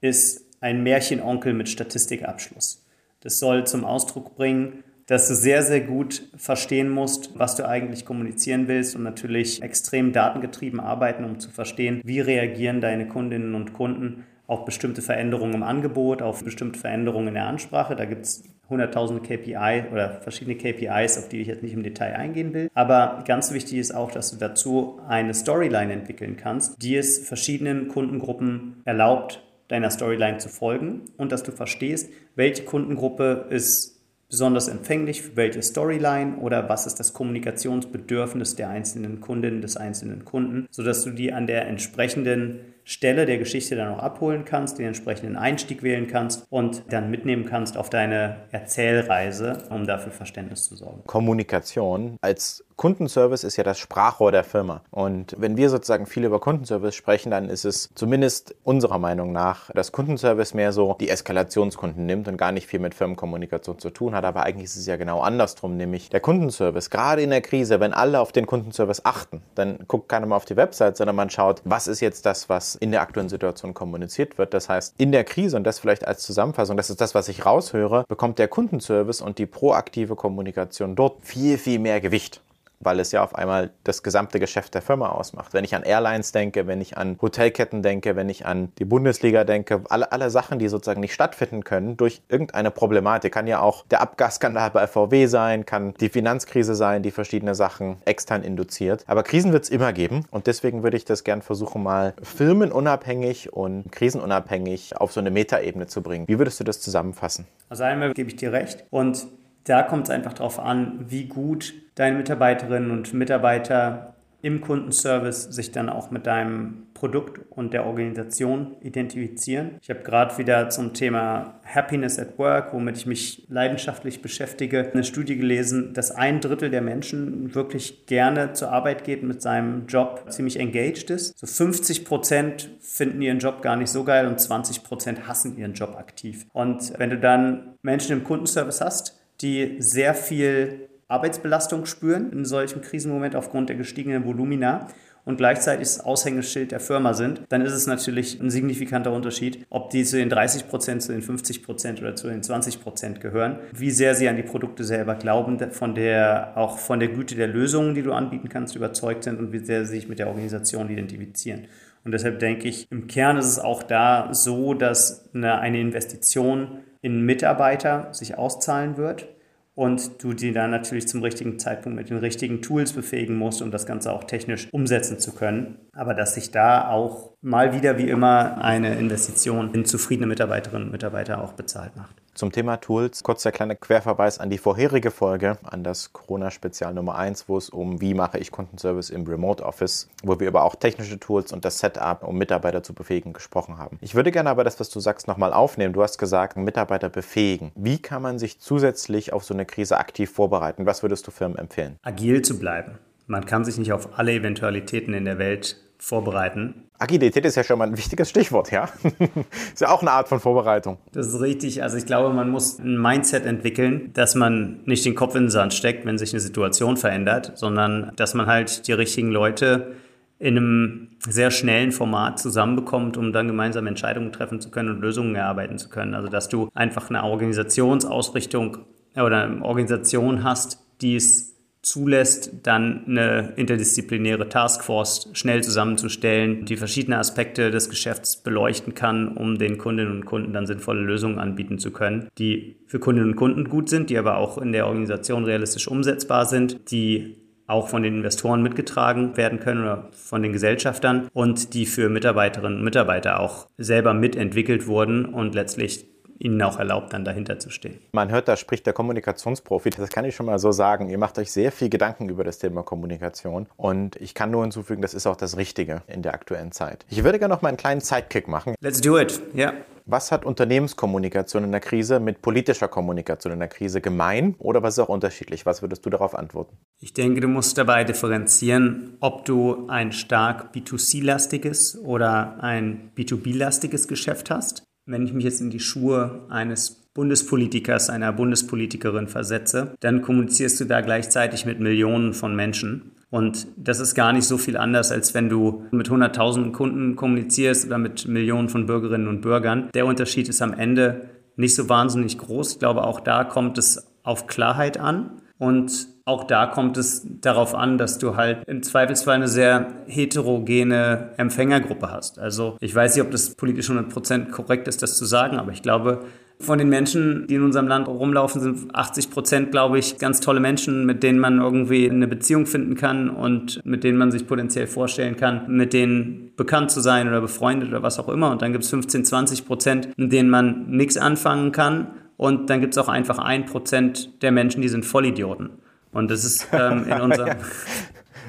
ist 0.00 0.46
ein 0.60 0.84
Märchenonkel 0.84 1.52
mit 1.52 1.68
Statistikabschluss. 1.68 2.84
Das 3.20 3.38
soll 3.38 3.66
zum 3.66 3.84
Ausdruck 3.84 4.36
bringen, 4.36 4.84
dass 5.08 5.26
du 5.26 5.34
sehr, 5.34 5.62
sehr 5.62 5.80
gut 5.80 6.22
verstehen 6.36 6.90
musst, 6.90 7.36
was 7.38 7.56
du 7.56 7.66
eigentlich 7.66 8.04
kommunizieren 8.04 8.68
willst 8.68 8.94
und 8.94 9.02
natürlich 9.02 9.62
extrem 9.62 10.12
datengetrieben 10.12 10.80
arbeiten, 10.80 11.24
um 11.24 11.40
zu 11.40 11.50
verstehen, 11.50 12.02
wie 12.04 12.20
reagieren 12.20 12.80
deine 12.80 13.08
Kundinnen 13.08 13.54
und 13.54 13.72
Kunden 13.72 14.26
auf 14.46 14.64
bestimmte 14.64 15.02
Veränderungen 15.02 15.54
im 15.54 15.62
Angebot, 15.62 16.22
auf 16.22 16.44
bestimmte 16.44 16.78
Veränderungen 16.78 17.28
in 17.28 17.34
der 17.34 17.46
Ansprache. 17.46 17.96
Da 17.96 18.04
gibt 18.04 18.26
es 18.26 18.44
hunderttausende 18.68 19.22
KPI 19.22 19.84
oder 19.90 20.20
verschiedene 20.20 20.56
KPIs, 20.56 21.16
auf 21.16 21.28
die 21.30 21.40
ich 21.40 21.48
jetzt 21.48 21.62
nicht 21.62 21.72
im 21.72 21.82
Detail 21.82 22.14
eingehen 22.14 22.52
will. 22.52 22.70
Aber 22.74 23.24
ganz 23.26 23.52
wichtig 23.52 23.78
ist 23.78 23.94
auch, 23.94 24.10
dass 24.10 24.30
du 24.30 24.36
dazu 24.36 25.00
eine 25.08 25.32
Storyline 25.32 25.92
entwickeln 25.92 26.36
kannst, 26.36 26.82
die 26.82 26.96
es 26.96 27.18
verschiedenen 27.26 27.88
Kundengruppen 27.88 28.82
erlaubt, 28.84 29.42
deiner 29.68 29.90
Storyline 29.90 30.36
zu 30.36 30.50
folgen 30.50 31.02
und 31.16 31.32
dass 31.32 31.42
du 31.42 31.52
verstehst, 31.52 32.10
welche 32.34 32.64
Kundengruppe 32.64 33.46
ist 33.50 33.97
besonders 34.28 34.68
empfänglich 34.68 35.22
für 35.22 35.36
welche 35.36 35.62
Storyline 35.62 36.36
oder 36.36 36.68
was 36.68 36.86
ist 36.86 37.00
das 37.00 37.12
Kommunikationsbedürfnis 37.12 38.56
der 38.56 38.68
einzelnen 38.68 39.20
Kundin, 39.20 39.62
des 39.62 39.76
einzelnen 39.76 40.24
Kunden, 40.24 40.66
sodass 40.70 41.02
du 41.02 41.10
die 41.10 41.32
an 41.32 41.46
der 41.46 41.66
entsprechenden 41.66 42.60
Stelle 42.84 43.26
der 43.26 43.36
Geschichte 43.36 43.76
dann 43.76 43.92
auch 43.94 43.98
abholen 43.98 44.46
kannst, 44.46 44.78
den 44.78 44.86
entsprechenden 44.86 45.36
Einstieg 45.36 45.82
wählen 45.82 46.06
kannst 46.06 46.46
und 46.48 46.84
dann 46.90 47.10
mitnehmen 47.10 47.44
kannst 47.44 47.76
auf 47.76 47.90
deine 47.90 48.36
Erzählreise, 48.50 49.64
um 49.68 49.86
dafür 49.86 50.10
Verständnis 50.10 50.64
zu 50.64 50.74
sorgen. 50.74 51.02
Kommunikation 51.06 52.16
als 52.22 52.64
Kundenservice 52.78 53.42
ist 53.42 53.56
ja 53.56 53.64
das 53.64 53.80
Sprachrohr 53.80 54.30
der 54.30 54.44
Firma. 54.44 54.82
Und 54.92 55.34
wenn 55.36 55.56
wir 55.56 55.68
sozusagen 55.68 56.06
viel 56.06 56.24
über 56.24 56.38
Kundenservice 56.38 56.94
sprechen, 56.94 57.32
dann 57.32 57.48
ist 57.48 57.64
es 57.64 57.90
zumindest 57.96 58.54
unserer 58.62 59.00
Meinung 59.00 59.32
nach, 59.32 59.68
dass 59.72 59.90
Kundenservice 59.90 60.54
mehr 60.54 60.72
so 60.72 60.96
die 61.00 61.10
Eskalationskunden 61.10 62.06
nimmt 62.06 62.28
und 62.28 62.36
gar 62.36 62.52
nicht 62.52 62.68
viel 62.68 62.78
mit 62.78 62.94
Firmenkommunikation 62.94 63.80
zu 63.80 63.90
tun 63.90 64.14
hat. 64.14 64.24
Aber 64.24 64.44
eigentlich 64.44 64.66
ist 64.66 64.76
es 64.76 64.86
ja 64.86 64.94
genau 64.94 65.20
andersrum, 65.20 65.76
nämlich 65.76 66.08
der 66.08 66.20
Kundenservice. 66.20 66.88
Gerade 66.88 67.20
in 67.22 67.30
der 67.30 67.40
Krise, 67.40 67.80
wenn 67.80 67.92
alle 67.92 68.20
auf 68.20 68.30
den 68.30 68.46
Kundenservice 68.46 69.04
achten, 69.04 69.42
dann 69.56 69.80
guckt 69.88 70.08
keiner 70.08 70.26
mal 70.26 70.36
auf 70.36 70.44
die 70.44 70.56
Website, 70.56 70.96
sondern 70.96 71.16
man 71.16 71.30
schaut, 71.30 71.62
was 71.64 71.88
ist 71.88 71.98
jetzt 71.98 72.26
das, 72.26 72.48
was 72.48 72.76
in 72.76 72.92
der 72.92 73.00
aktuellen 73.00 73.28
Situation 73.28 73.74
kommuniziert 73.74 74.38
wird. 74.38 74.54
Das 74.54 74.68
heißt, 74.68 74.94
in 74.98 75.10
der 75.10 75.24
Krise, 75.24 75.56
und 75.56 75.64
das 75.64 75.80
vielleicht 75.80 76.06
als 76.06 76.22
Zusammenfassung, 76.22 76.76
das 76.76 76.90
ist 76.90 77.00
das, 77.00 77.16
was 77.16 77.28
ich 77.28 77.44
raushöre, 77.44 78.04
bekommt 78.06 78.38
der 78.38 78.46
Kundenservice 78.46 79.20
und 79.20 79.38
die 79.38 79.46
proaktive 79.46 80.14
Kommunikation 80.14 80.94
dort 80.94 81.16
viel, 81.24 81.58
viel 81.58 81.80
mehr 81.80 82.00
Gewicht 82.00 82.40
weil 82.80 83.00
es 83.00 83.12
ja 83.12 83.22
auf 83.22 83.34
einmal 83.34 83.70
das 83.84 84.02
gesamte 84.02 84.38
Geschäft 84.38 84.74
der 84.74 84.82
Firma 84.82 85.08
ausmacht. 85.08 85.54
Wenn 85.54 85.64
ich 85.64 85.74
an 85.74 85.82
Airlines 85.82 86.32
denke, 86.32 86.66
wenn 86.66 86.80
ich 86.80 86.96
an 86.96 87.18
Hotelketten 87.20 87.82
denke, 87.82 88.16
wenn 88.16 88.28
ich 88.28 88.46
an 88.46 88.72
die 88.78 88.84
Bundesliga 88.84 89.44
denke, 89.44 89.82
alle, 89.88 90.12
alle 90.12 90.30
Sachen, 90.30 90.58
die 90.58 90.68
sozusagen 90.68 91.00
nicht 91.00 91.14
stattfinden 91.14 91.64
können 91.64 91.96
durch 91.96 92.22
irgendeine 92.28 92.70
Problematik, 92.70 93.32
kann 93.32 93.46
ja 93.46 93.60
auch 93.60 93.86
der 93.86 94.00
Abgasskandal 94.00 94.70
bei 94.70 94.86
VW 94.86 95.26
sein, 95.26 95.66
kann 95.66 95.94
die 95.94 96.08
Finanzkrise 96.08 96.74
sein, 96.74 97.02
die 97.02 97.10
verschiedene 97.10 97.54
Sachen 97.54 97.96
extern 98.04 98.42
induziert. 98.42 99.04
Aber 99.06 99.22
Krisen 99.22 99.52
wird 99.52 99.64
es 99.64 99.70
immer 99.70 99.92
geben 99.92 100.24
und 100.30 100.46
deswegen 100.46 100.82
würde 100.82 100.96
ich 100.96 101.04
das 101.04 101.24
gern 101.24 101.42
versuchen, 101.42 101.82
mal 101.82 102.14
firmenunabhängig 102.22 103.52
und 103.52 103.90
krisenunabhängig 103.90 104.96
auf 104.96 105.12
so 105.12 105.20
eine 105.20 105.30
Metaebene 105.30 105.86
zu 105.86 106.02
bringen. 106.02 106.28
Wie 106.28 106.38
würdest 106.38 106.60
du 106.60 106.64
das 106.64 106.80
zusammenfassen? 106.80 107.46
Also 107.68 107.84
einmal 107.84 108.14
gebe 108.14 108.30
ich 108.30 108.36
dir 108.36 108.52
recht 108.52 108.84
und 108.90 109.26
da 109.64 109.82
kommt 109.82 110.04
es 110.04 110.10
einfach 110.10 110.32
darauf 110.32 110.58
an, 110.58 111.04
wie 111.08 111.26
gut 111.26 111.74
deine 111.94 112.16
Mitarbeiterinnen 112.16 112.90
und 112.90 113.12
Mitarbeiter 113.12 114.14
im 114.40 114.60
Kundenservice 114.60 115.44
sich 115.44 115.72
dann 115.72 115.88
auch 115.88 116.10
mit 116.10 116.26
deinem 116.26 116.86
Produkt 116.94 117.40
und 117.50 117.74
der 117.74 117.86
Organisation 117.86 118.76
identifizieren. 118.80 119.78
Ich 119.82 119.90
habe 119.90 120.00
gerade 120.00 120.38
wieder 120.38 120.68
zum 120.70 120.94
Thema 120.94 121.60
Happiness 121.64 122.18
at 122.18 122.38
Work, 122.38 122.72
womit 122.72 122.96
ich 122.96 123.06
mich 123.06 123.46
leidenschaftlich 123.48 124.22
beschäftige, 124.22 124.90
eine 124.92 125.02
Studie 125.02 125.36
gelesen, 125.36 125.92
dass 125.92 126.12
ein 126.12 126.40
Drittel 126.40 126.70
der 126.70 126.82
Menschen 126.82 127.54
wirklich 127.54 128.06
gerne 128.06 128.52
zur 128.52 128.70
Arbeit 128.70 129.02
geht 129.04 129.24
mit 129.24 129.42
seinem 129.42 129.86
Job 129.86 130.24
ziemlich 130.28 130.58
engaged 130.58 131.10
ist. 131.10 131.36
So 131.36 131.46
50 131.46 132.04
Prozent 132.04 132.70
finden 132.80 133.20
ihren 133.22 133.38
Job 133.38 133.60
gar 133.62 133.76
nicht 133.76 133.90
so 133.90 134.04
geil 134.04 134.26
und 134.26 134.40
20 134.40 134.84
Prozent 134.84 135.26
hassen 135.26 135.56
ihren 135.56 135.74
Job 135.74 135.96
aktiv. 135.96 136.46
Und 136.52 136.96
wenn 136.98 137.10
du 137.10 137.18
dann 137.18 137.74
Menschen 137.82 138.12
im 138.12 138.24
Kundenservice 138.24 138.80
hast, 138.80 139.17
die 139.40 139.76
sehr 139.80 140.14
viel 140.14 140.88
Arbeitsbelastung 141.08 141.86
spüren 141.86 142.32
in 142.32 142.44
solchem 142.44 142.82
Krisenmoment 142.82 143.34
aufgrund 143.34 143.68
der 143.68 143.76
gestiegenen 143.76 144.24
Volumina 144.24 144.88
und 145.28 145.36
gleichzeitig 145.36 145.88
das 145.88 146.00
Aushängeschild 146.00 146.72
der 146.72 146.80
Firma 146.80 147.12
sind, 147.12 147.42
dann 147.50 147.60
ist 147.60 147.74
es 147.74 147.86
natürlich 147.86 148.40
ein 148.40 148.50
signifikanter 148.50 149.12
Unterschied, 149.12 149.66
ob 149.68 149.90
die 149.90 150.04
zu 150.04 150.16
den 150.16 150.30
30 150.30 150.68
Prozent, 150.68 151.02
zu 151.02 151.12
den 151.12 151.20
50 151.20 151.62
Prozent 151.62 152.00
oder 152.00 152.16
zu 152.16 152.28
den 152.28 152.42
20 152.42 152.82
Prozent 152.82 153.20
gehören, 153.20 153.58
wie 153.74 153.90
sehr 153.90 154.14
sie 154.14 154.26
an 154.28 154.36
die 154.36 154.42
Produkte 154.42 154.84
selber 154.84 155.14
glauben, 155.16 155.58
von 155.70 155.94
der, 155.94 156.52
auch 156.56 156.78
von 156.78 156.98
der 156.98 157.08
Güte 157.08 157.34
der 157.34 157.46
Lösungen, 157.46 157.94
die 157.94 158.02
du 158.02 158.12
anbieten 158.12 158.48
kannst, 158.48 158.74
überzeugt 158.74 159.24
sind 159.24 159.38
und 159.38 159.52
wie 159.52 159.58
sehr 159.58 159.84
sie 159.84 159.96
sich 159.96 160.08
mit 160.08 160.18
der 160.18 160.28
Organisation 160.28 160.88
identifizieren. 160.88 161.66
Und 162.08 162.12
deshalb 162.12 162.38
denke 162.38 162.66
ich, 162.66 162.90
im 162.90 163.06
Kern 163.06 163.36
ist 163.36 163.44
es 163.44 163.58
auch 163.58 163.82
da 163.82 164.30
so, 164.32 164.72
dass 164.72 165.28
eine, 165.34 165.58
eine 165.58 165.78
Investition 165.78 166.78
in 167.02 167.20
Mitarbeiter 167.20 168.08
sich 168.12 168.38
auszahlen 168.38 168.96
wird 168.96 169.28
und 169.74 170.22
du 170.22 170.32
die 170.32 170.52
dann 170.52 170.70
natürlich 170.70 171.06
zum 171.06 171.22
richtigen 171.22 171.58
Zeitpunkt 171.58 171.98
mit 171.98 172.08
den 172.08 172.16
richtigen 172.16 172.62
Tools 172.62 172.94
befähigen 172.94 173.36
musst, 173.36 173.60
um 173.60 173.70
das 173.70 173.84
Ganze 173.84 174.10
auch 174.10 174.24
technisch 174.24 174.68
umsetzen 174.72 175.18
zu 175.18 175.32
können. 175.32 175.76
Aber 175.92 176.14
dass 176.14 176.32
sich 176.32 176.50
da 176.50 176.88
auch 176.88 177.34
mal 177.42 177.74
wieder 177.74 177.98
wie 177.98 178.08
immer 178.08 178.56
eine 178.64 178.98
Investition 178.98 179.74
in 179.74 179.84
zufriedene 179.84 180.26
Mitarbeiterinnen 180.26 180.84
und 180.84 180.92
Mitarbeiter 180.92 181.44
auch 181.44 181.52
bezahlt 181.52 181.94
macht. 181.94 182.22
Zum 182.38 182.52
Thema 182.52 182.76
Tools 182.76 183.24
kurz 183.24 183.42
der 183.42 183.50
kleine 183.50 183.74
Querverweis 183.74 184.38
an 184.38 184.48
die 184.48 184.58
vorherige 184.58 185.10
Folge, 185.10 185.58
an 185.64 185.82
das 185.82 186.12
Corona-Spezial 186.12 186.94
Nummer 186.94 187.16
1, 187.16 187.48
wo 187.48 187.56
es 187.56 187.68
um 187.68 188.00
wie 188.00 188.14
mache 188.14 188.38
ich 188.38 188.52
Kundenservice 188.52 189.10
im 189.10 189.26
Remote 189.26 189.64
Office, 189.64 190.08
wo 190.22 190.38
wir 190.38 190.46
über 190.46 190.62
auch 190.62 190.76
technische 190.76 191.18
Tools 191.18 191.52
und 191.52 191.64
das 191.64 191.80
Setup, 191.80 192.22
um 192.22 192.38
Mitarbeiter 192.38 192.84
zu 192.84 192.94
befähigen, 192.94 193.32
gesprochen 193.32 193.76
haben. 193.76 193.98
Ich 194.02 194.14
würde 194.14 194.30
gerne 194.30 194.50
aber 194.50 194.62
das, 194.62 194.78
was 194.78 194.88
du 194.88 195.00
sagst, 195.00 195.26
nochmal 195.26 195.52
aufnehmen. 195.52 195.92
Du 195.92 196.00
hast 196.00 196.16
gesagt, 196.16 196.56
Mitarbeiter 196.56 197.08
befähigen. 197.08 197.72
Wie 197.74 198.00
kann 198.00 198.22
man 198.22 198.38
sich 198.38 198.60
zusätzlich 198.60 199.32
auf 199.32 199.42
so 199.42 199.52
eine 199.52 199.66
Krise 199.66 199.98
aktiv 199.98 200.30
vorbereiten? 200.30 200.86
Was 200.86 201.02
würdest 201.02 201.26
du 201.26 201.32
Firmen 201.32 201.58
empfehlen? 201.58 201.98
Agil 202.02 202.42
zu 202.42 202.60
bleiben. 202.60 203.00
Man 203.26 203.46
kann 203.46 203.64
sich 203.64 203.78
nicht 203.78 203.92
auf 203.92 204.16
alle 204.16 204.32
Eventualitäten 204.32 205.12
in 205.12 205.24
der 205.24 205.40
Welt 205.40 205.87
vorbereiten. 205.98 206.88
Agilität 206.98 207.44
ist 207.44 207.56
ja 207.56 207.64
schon 207.64 207.78
mal 207.78 207.86
ein 207.86 207.96
wichtiges 207.96 208.30
Stichwort, 208.30 208.70
ja? 208.70 208.88
ist 209.72 209.80
ja 209.80 209.90
auch 209.90 210.00
eine 210.00 210.10
Art 210.10 210.28
von 210.28 210.40
Vorbereitung. 210.40 210.98
Das 211.12 211.28
ist 211.28 211.40
richtig. 211.40 211.82
Also 211.82 211.96
ich 211.96 212.06
glaube, 212.06 212.34
man 212.34 212.50
muss 212.50 212.78
ein 212.78 213.00
Mindset 213.00 213.46
entwickeln, 213.46 214.12
dass 214.14 214.34
man 214.34 214.80
nicht 214.84 215.04
den 215.04 215.14
Kopf 215.14 215.34
in 215.34 215.44
den 215.44 215.50
Sand 215.50 215.74
steckt, 215.74 216.06
wenn 216.06 216.18
sich 216.18 216.32
eine 216.32 216.40
Situation 216.40 216.96
verändert, 216.96 217.52
sondern 217.54 218.12
dass 218.16 218.34
man 218.34 218.46
halt 218.46 218.86
die 218.88 218.92
richtigen 218.92 219.30
Leute 219.30 219.94
in 220.40 220.56
einem 220.56 221.08
sehr 221.20 221.50
schnellen 221.50 221.90
Format 221.90 222.38
zusammenbekommt, 222.38 223.16
um 223.16 223.32
dann 223.32 223.48
gemeinsam 223.48 223.86
Entscheidungen 223.86 224.32
treffen 224.32 224.60
zu 224.60 224.70
können 224.70 224.90
und 224.90 225.00
Lösungen 225.00 225.34
erarbeiten 225.34 225.78
zu 225.78 225.88
können. 225.88 226.14
Also 226.14 226.28
dass 226.28 226.48
du 226.48 226.68
einfach 226.74 227.10
eine 227.10 227.24
Organisationsausrichtung 227.24 228.78
oder 229.16 229.44
eine 229.44 229.64
Organisation 229.64 230.44
hast, 230.44 230.78
die 231.00 231.16
es 231.16 231.56
zulässt, 231.88 232.52
dann 232.62 233.04
eine 233.06 233.54
interdisziplinäre 233.56 234.48
Taskforce 234.48 235.30
schnell 235.32 235.62
zusammenzustellen, 235.62 236.66
die 236.66 236.76
verschiedene 236.76 237.18
Aspekte 237.18 237.70
des 237.70 237.88
Geschäfts 237.88 238.36
beleuchten 238.36 238.94
kann, 238.94 239.28
um 239.28 239.58
den 239.58 239.78
Kundinnen 239.78 240.12
und 240.12 240.26
Kunden 240.26 240.52
dann 240.52 240.66
sinnvolle 240.66 241.00
Lösungen 241.00 241.38
anbieten 241.38 241.78
zu 241.78 241.90
können, 241.90 242.28
die 242.38 242.76
für 242.86 242.98
Kundinnen 242.98 243.30
und 243.30 243.36
Kunden 243.36 243.68
gut 243.68 243.88
sind, 243.88 244.10
die 244.10 244.18
aber 244.18 244.36
auch 244.36 244.58
in 244.58 244.72
der 244.72 244.86
Organisation 244.86 245.44
realistisch 245.44 245.88
umsetzbar 245.88 246.46
sind, 246.46 246.90
die 246.90 247.36
auch 247.66 247.88
von 247.88 248.02
den 248.02 248.16
Investoren 248.16 248.62
mitgetragen 248.62 249.36
werden 249.36 249.60
können 249.60 249.82
oder 249.82 250.08
von 250.12 250.42
den 250.42 250.52
Gesellschaftern 250.52 251.28
und 251.32 251.74
die 251.74 251.86
für 251.86 252.08
Mitarbeiterinnen 252.08 252.78
und 252.78 252.84
Mitarbeiter 252.84 253.40
auch 253.40 253.68
selber 253.76 254.14
mitentwickelt 254.14 254.86
wurden 254.86 255.26
und 255.26 255.54
letztlich 255.54 256.06
ihnen 256.38 256.60
auch 256.62 256.78
erlaubt, 256.78 257.12
dann 257.12 257.24
dahinter 257.24 257.58
zu 257.58 257.70
stehen. 257.70 257.98
Man 258.12 258.30
hört, 258.30 258.48
da 258.48 258.56
spricht 258.56 258.86
der 258.86 258.92
Kommunikationsprofi. 258.92 259.90
Das 259.90 260.10
kann 260.10 260.24
ich 260.24 260.34
schon 260.34 260.46
mal 260.46 260.58
so 260.58 260.72
sagen. 260.72 261.10
Ihr 261.10 261.18
macht 261.18 261.38
euch 261.38 261.50
sehr 261.50 261.72
viel 261.72 261.88
Gedanken 261.88 262.28
über 262.28 262.44
das 262.44 262.58
Thema 262.58 262.82
Kommunikation. 262.82 263.66
Und 263.76 264.16
ich 264.16 264.34
kann 264.34 264.50
nur 264.50 264.62
hinzufügen, 264.62 265.02
das 265.02 265.14
ist 265.14 265.26
auch 265.26 265.36
das 265.36 265.56
Richtige 265.56 266.02
in 266.06 266.22
der 266.22 266.34
aktuellen 266.34 266.72
Zeit. 266.72 267.04
Ich 267.08 267.24
würde 267.24 267.38
gerne 267.38 267.54
noch 267.54 267.62
mal 267.62 267.68
einen 267.68 267.76
kleinen 267.76 268.00
Sidekick 268.00 268.48
machen. 268.48 268.74
Let's 268.80 269.00
do 269.00 269.18
it. 269.18 269.40
Ja. 269.54 269.70
Yeah. 269.70 269.74
Was 270.10 270.32
hat 270.32 270.46
Unternehmenskommunikation 270.46 271.64
in 271.64 271.70
der 271.70 271.82
Krise 271.82 272.18
mit 272.18 272.40
politischer 272.40 272.88
Kommunikation 272.88 273.52
in 273.52 273.58
der 273.58 273.68
Krise 273.68 274.00
gemein 274.00 274.54
oder 274.58 274.82
was 274.82 274.94
ist 274.94 275.00
auch 275.00 275.10
unterschiedlich? 275.10 275.66
Was 275.66 275.82
würdest 275.82 276.06
du 276.06 276.08
darauf 276.08 276.34
antworten? 276.34 276.78
Ich 276.98 277.12
denke, 277.12 277.42
du 277.42 277.48
musst 277.48 277.76
dabei 277.76 278.04
differenzieren, 278.04 279.18
ob 279.20 279.44
du 279.44 279.86
ein 279.88 280.12
stark 280.12 280.74
B2C-lastiges 280.74 281.98
oder 282.02 282.56
ein 282.62 283.10
B2B-lastiges 283.16 284.08
Geschäft 284.08 284.48
hast. 284.48 284.87
Wenn 285.08 285.24
ich 285.24 285.32
mich 285.32 285.44
jetzt 285.44 285.62
in 285.62 285.70
die 285.70 285.80
Schuhe 285.80 286.42
eines 286.50 286.90
Bundespolitikers, 287.14 288.10
einer 288.10 288.30
Bundespolitikerin 288.30 289.26
versetze, 289.26 289.94
dann 290.00 290.20
kommunizierst 290.20 290.78
du 290.80 290.84
da 290.84 291.00
gleichzeitig 291.00 291.64
mit 291.64 291.80
Millionen 291.80 292.34
von 292.34 292.54
Menschen. 292.54 293.12
Und 293.30 293.68
das 293.78 294.00
ist 294.00 294.14
gar 294.14 294.34
nicht 294.34 294.44
so 294.44 294.58
viel 294.58 294.76
anders, 294.76 295.10
als 295.10 295.32
wenn 295.32 295.48
du 295.48 295.86
mit 295.92 296.10
hunderttausenden 296.10 296.72
Kunden 296.72 297.16
kommunizierst 297.16 297.86
oder 297.86 297.96
mit 297.96 298.28
Millionen 298.28 298.68
von 298.68 298.84
Bürgerinnen 298.84 299.28
und 299.28 299.40
Bürgern. 299.40 299.88
Der 299.94 300.04
Unterschied 300.04 300.50
ist 300.50 300.60
am 300.60 300.74
Ende 300.74 301.30
nicht 301.56 301.74
so 301.74 301.88
wahnsinnig 301.88 302.36
groß. 302.36 302.72
Ich 302.72 302.78
glaube, 302.78 303.04
auch 303.04 303.20
da 303.20 303.44
kommt 303.44 303.78
es 303.78 304.12
auf 304.24 304.46
Klarheit 304.46 305.00
an. 305.00 305.40
Und 305.58 306.08
auch 306.24 306.44
da 306.44 306.66
kommt 306.66 306.96
es 306.98 307.26
darauf 307.40 307.74
an, 307.74 307.98
dass 307.98 308.18
du 308.18 308.36
halt 308.36 308.58
im 308.66 308.82
Zweifelsfall 308.82 309.36
eine 309.36 309.48
sehr 309.48 309.94
heterogene 310.06 311.30
Empfängergruppe 311.36 312.12
hast. 312.12 312.38
Also 312.38 312.76
ich 312.80 312.94
weiß 312.94 313.16
nicht, 313.16 313.24
ob 313.24 313.30
das 313.30 313.54
politisch 313.54 313.90
100% 313.90 314.50
korrekt 314.50 314.86
ist, 314.88 315.02
das 315.02 315.16
zu 315.16 315.24
sagen, 315.24 315.58
aber 315.58 315.72
ich 315.72 315.82
glaube, 315.82 316.20
von 316.60 316.78
den 316.78 316.88
Menschen, 316.88 317.46
die 317.46 317.54
in 317.54 317.62
unserem 317.62 317.86
Land 317.86 318.08
rumlaufen, 318.08 318.60
sind 318.60 318.94
80 318.94 319.30
Prozent, 319.30 319.70
glaube 319.70 319.98
ich, 319.98 320.18
ganz 320.18 320.40
tolle 320.40 320.60
Menschen, 320.60 321.06
mit 321.06 321.22
denen 321.22 321.38
man 321.38 321.60
irgendwie 321.60 322.10
eine 322.10 322.26
Beziehung 322.26 322.66
finden 322.66 322.96
kann 322.96 323.30
und 323.30 323.80
mit 323.84 324.02
denen 324.04 324.18
man 324.18 324.32
sich 324.32 324.46
potenziell 324.46 324.86
vorstellen 324.88 325.36
kann, 325.36 325.64
mit 325.68 325.92
denen 325.92 326.52
bekannt 326.56 326.90
zu 326.90 327.00
sein 327.00 327.28
oder 327.28 327.40
befreundet 327.40 327.88
oder 327.90 328.02
was 328.02 328.18
auch 328.18 328.28
immer. 328.28 328.50
Und 328.50 328.60
dann 328.60 328.72
gibt 328.72 328.84
es 328.84 328.90
15, 328.90 329.24
20 329.24 329.66
Prozent, 329.66 330.08
mit 330.16 330.32
denen 330.32 330.50
man 330.50 330.90
nichts 330.90 331.16
anfangen 331.16 331.72
kann 331.72 332.08
und 332.38 332.70
dann 332.70 332.80
gibt 332.80 332.94
es 332.94 332.98
auch 332.98 333.08
einfach 333.08 333.38
ein 333.38 333.66
Prozent 333.66 334.42
der 334.42 334.52
Menschen, 334.52 334.80
die 334.80 334.88
sind 334.88 335.04
Vollidioten. 335.04 335.70
Und 336.12 336.30
das 336.30 336.44
ist 336.44 336.68
ähm, 336.72 337.04
in 337.06 337.20
unserem. 337.20 337.56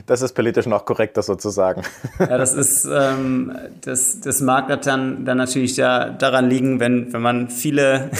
Das 0.05 0.21
ist 0.21 0.33
politisch 0.33 0.67
noch 0.67 0.85
korrekter 0.85 1.23
sozusagen. 1.23 1.81
Ja, 2.19 2.37
das 2.37 2.53
ist, 2.53 2.87
ähm, 2.89 3.51
das, 3.81 4.21
das 4.21 4.41
mag 4.41 4.67
dann, 4.83 5.25
dann 5.25 5.37
natürlich 5.37 5.75
ja 5.75 6.09
daran 6.09 6.49
liegen, 6.49 6.79
wenn, 6.79 7.11
wenn 7.11 7.21
man 7.21 7.49
viele, 7.49 8.11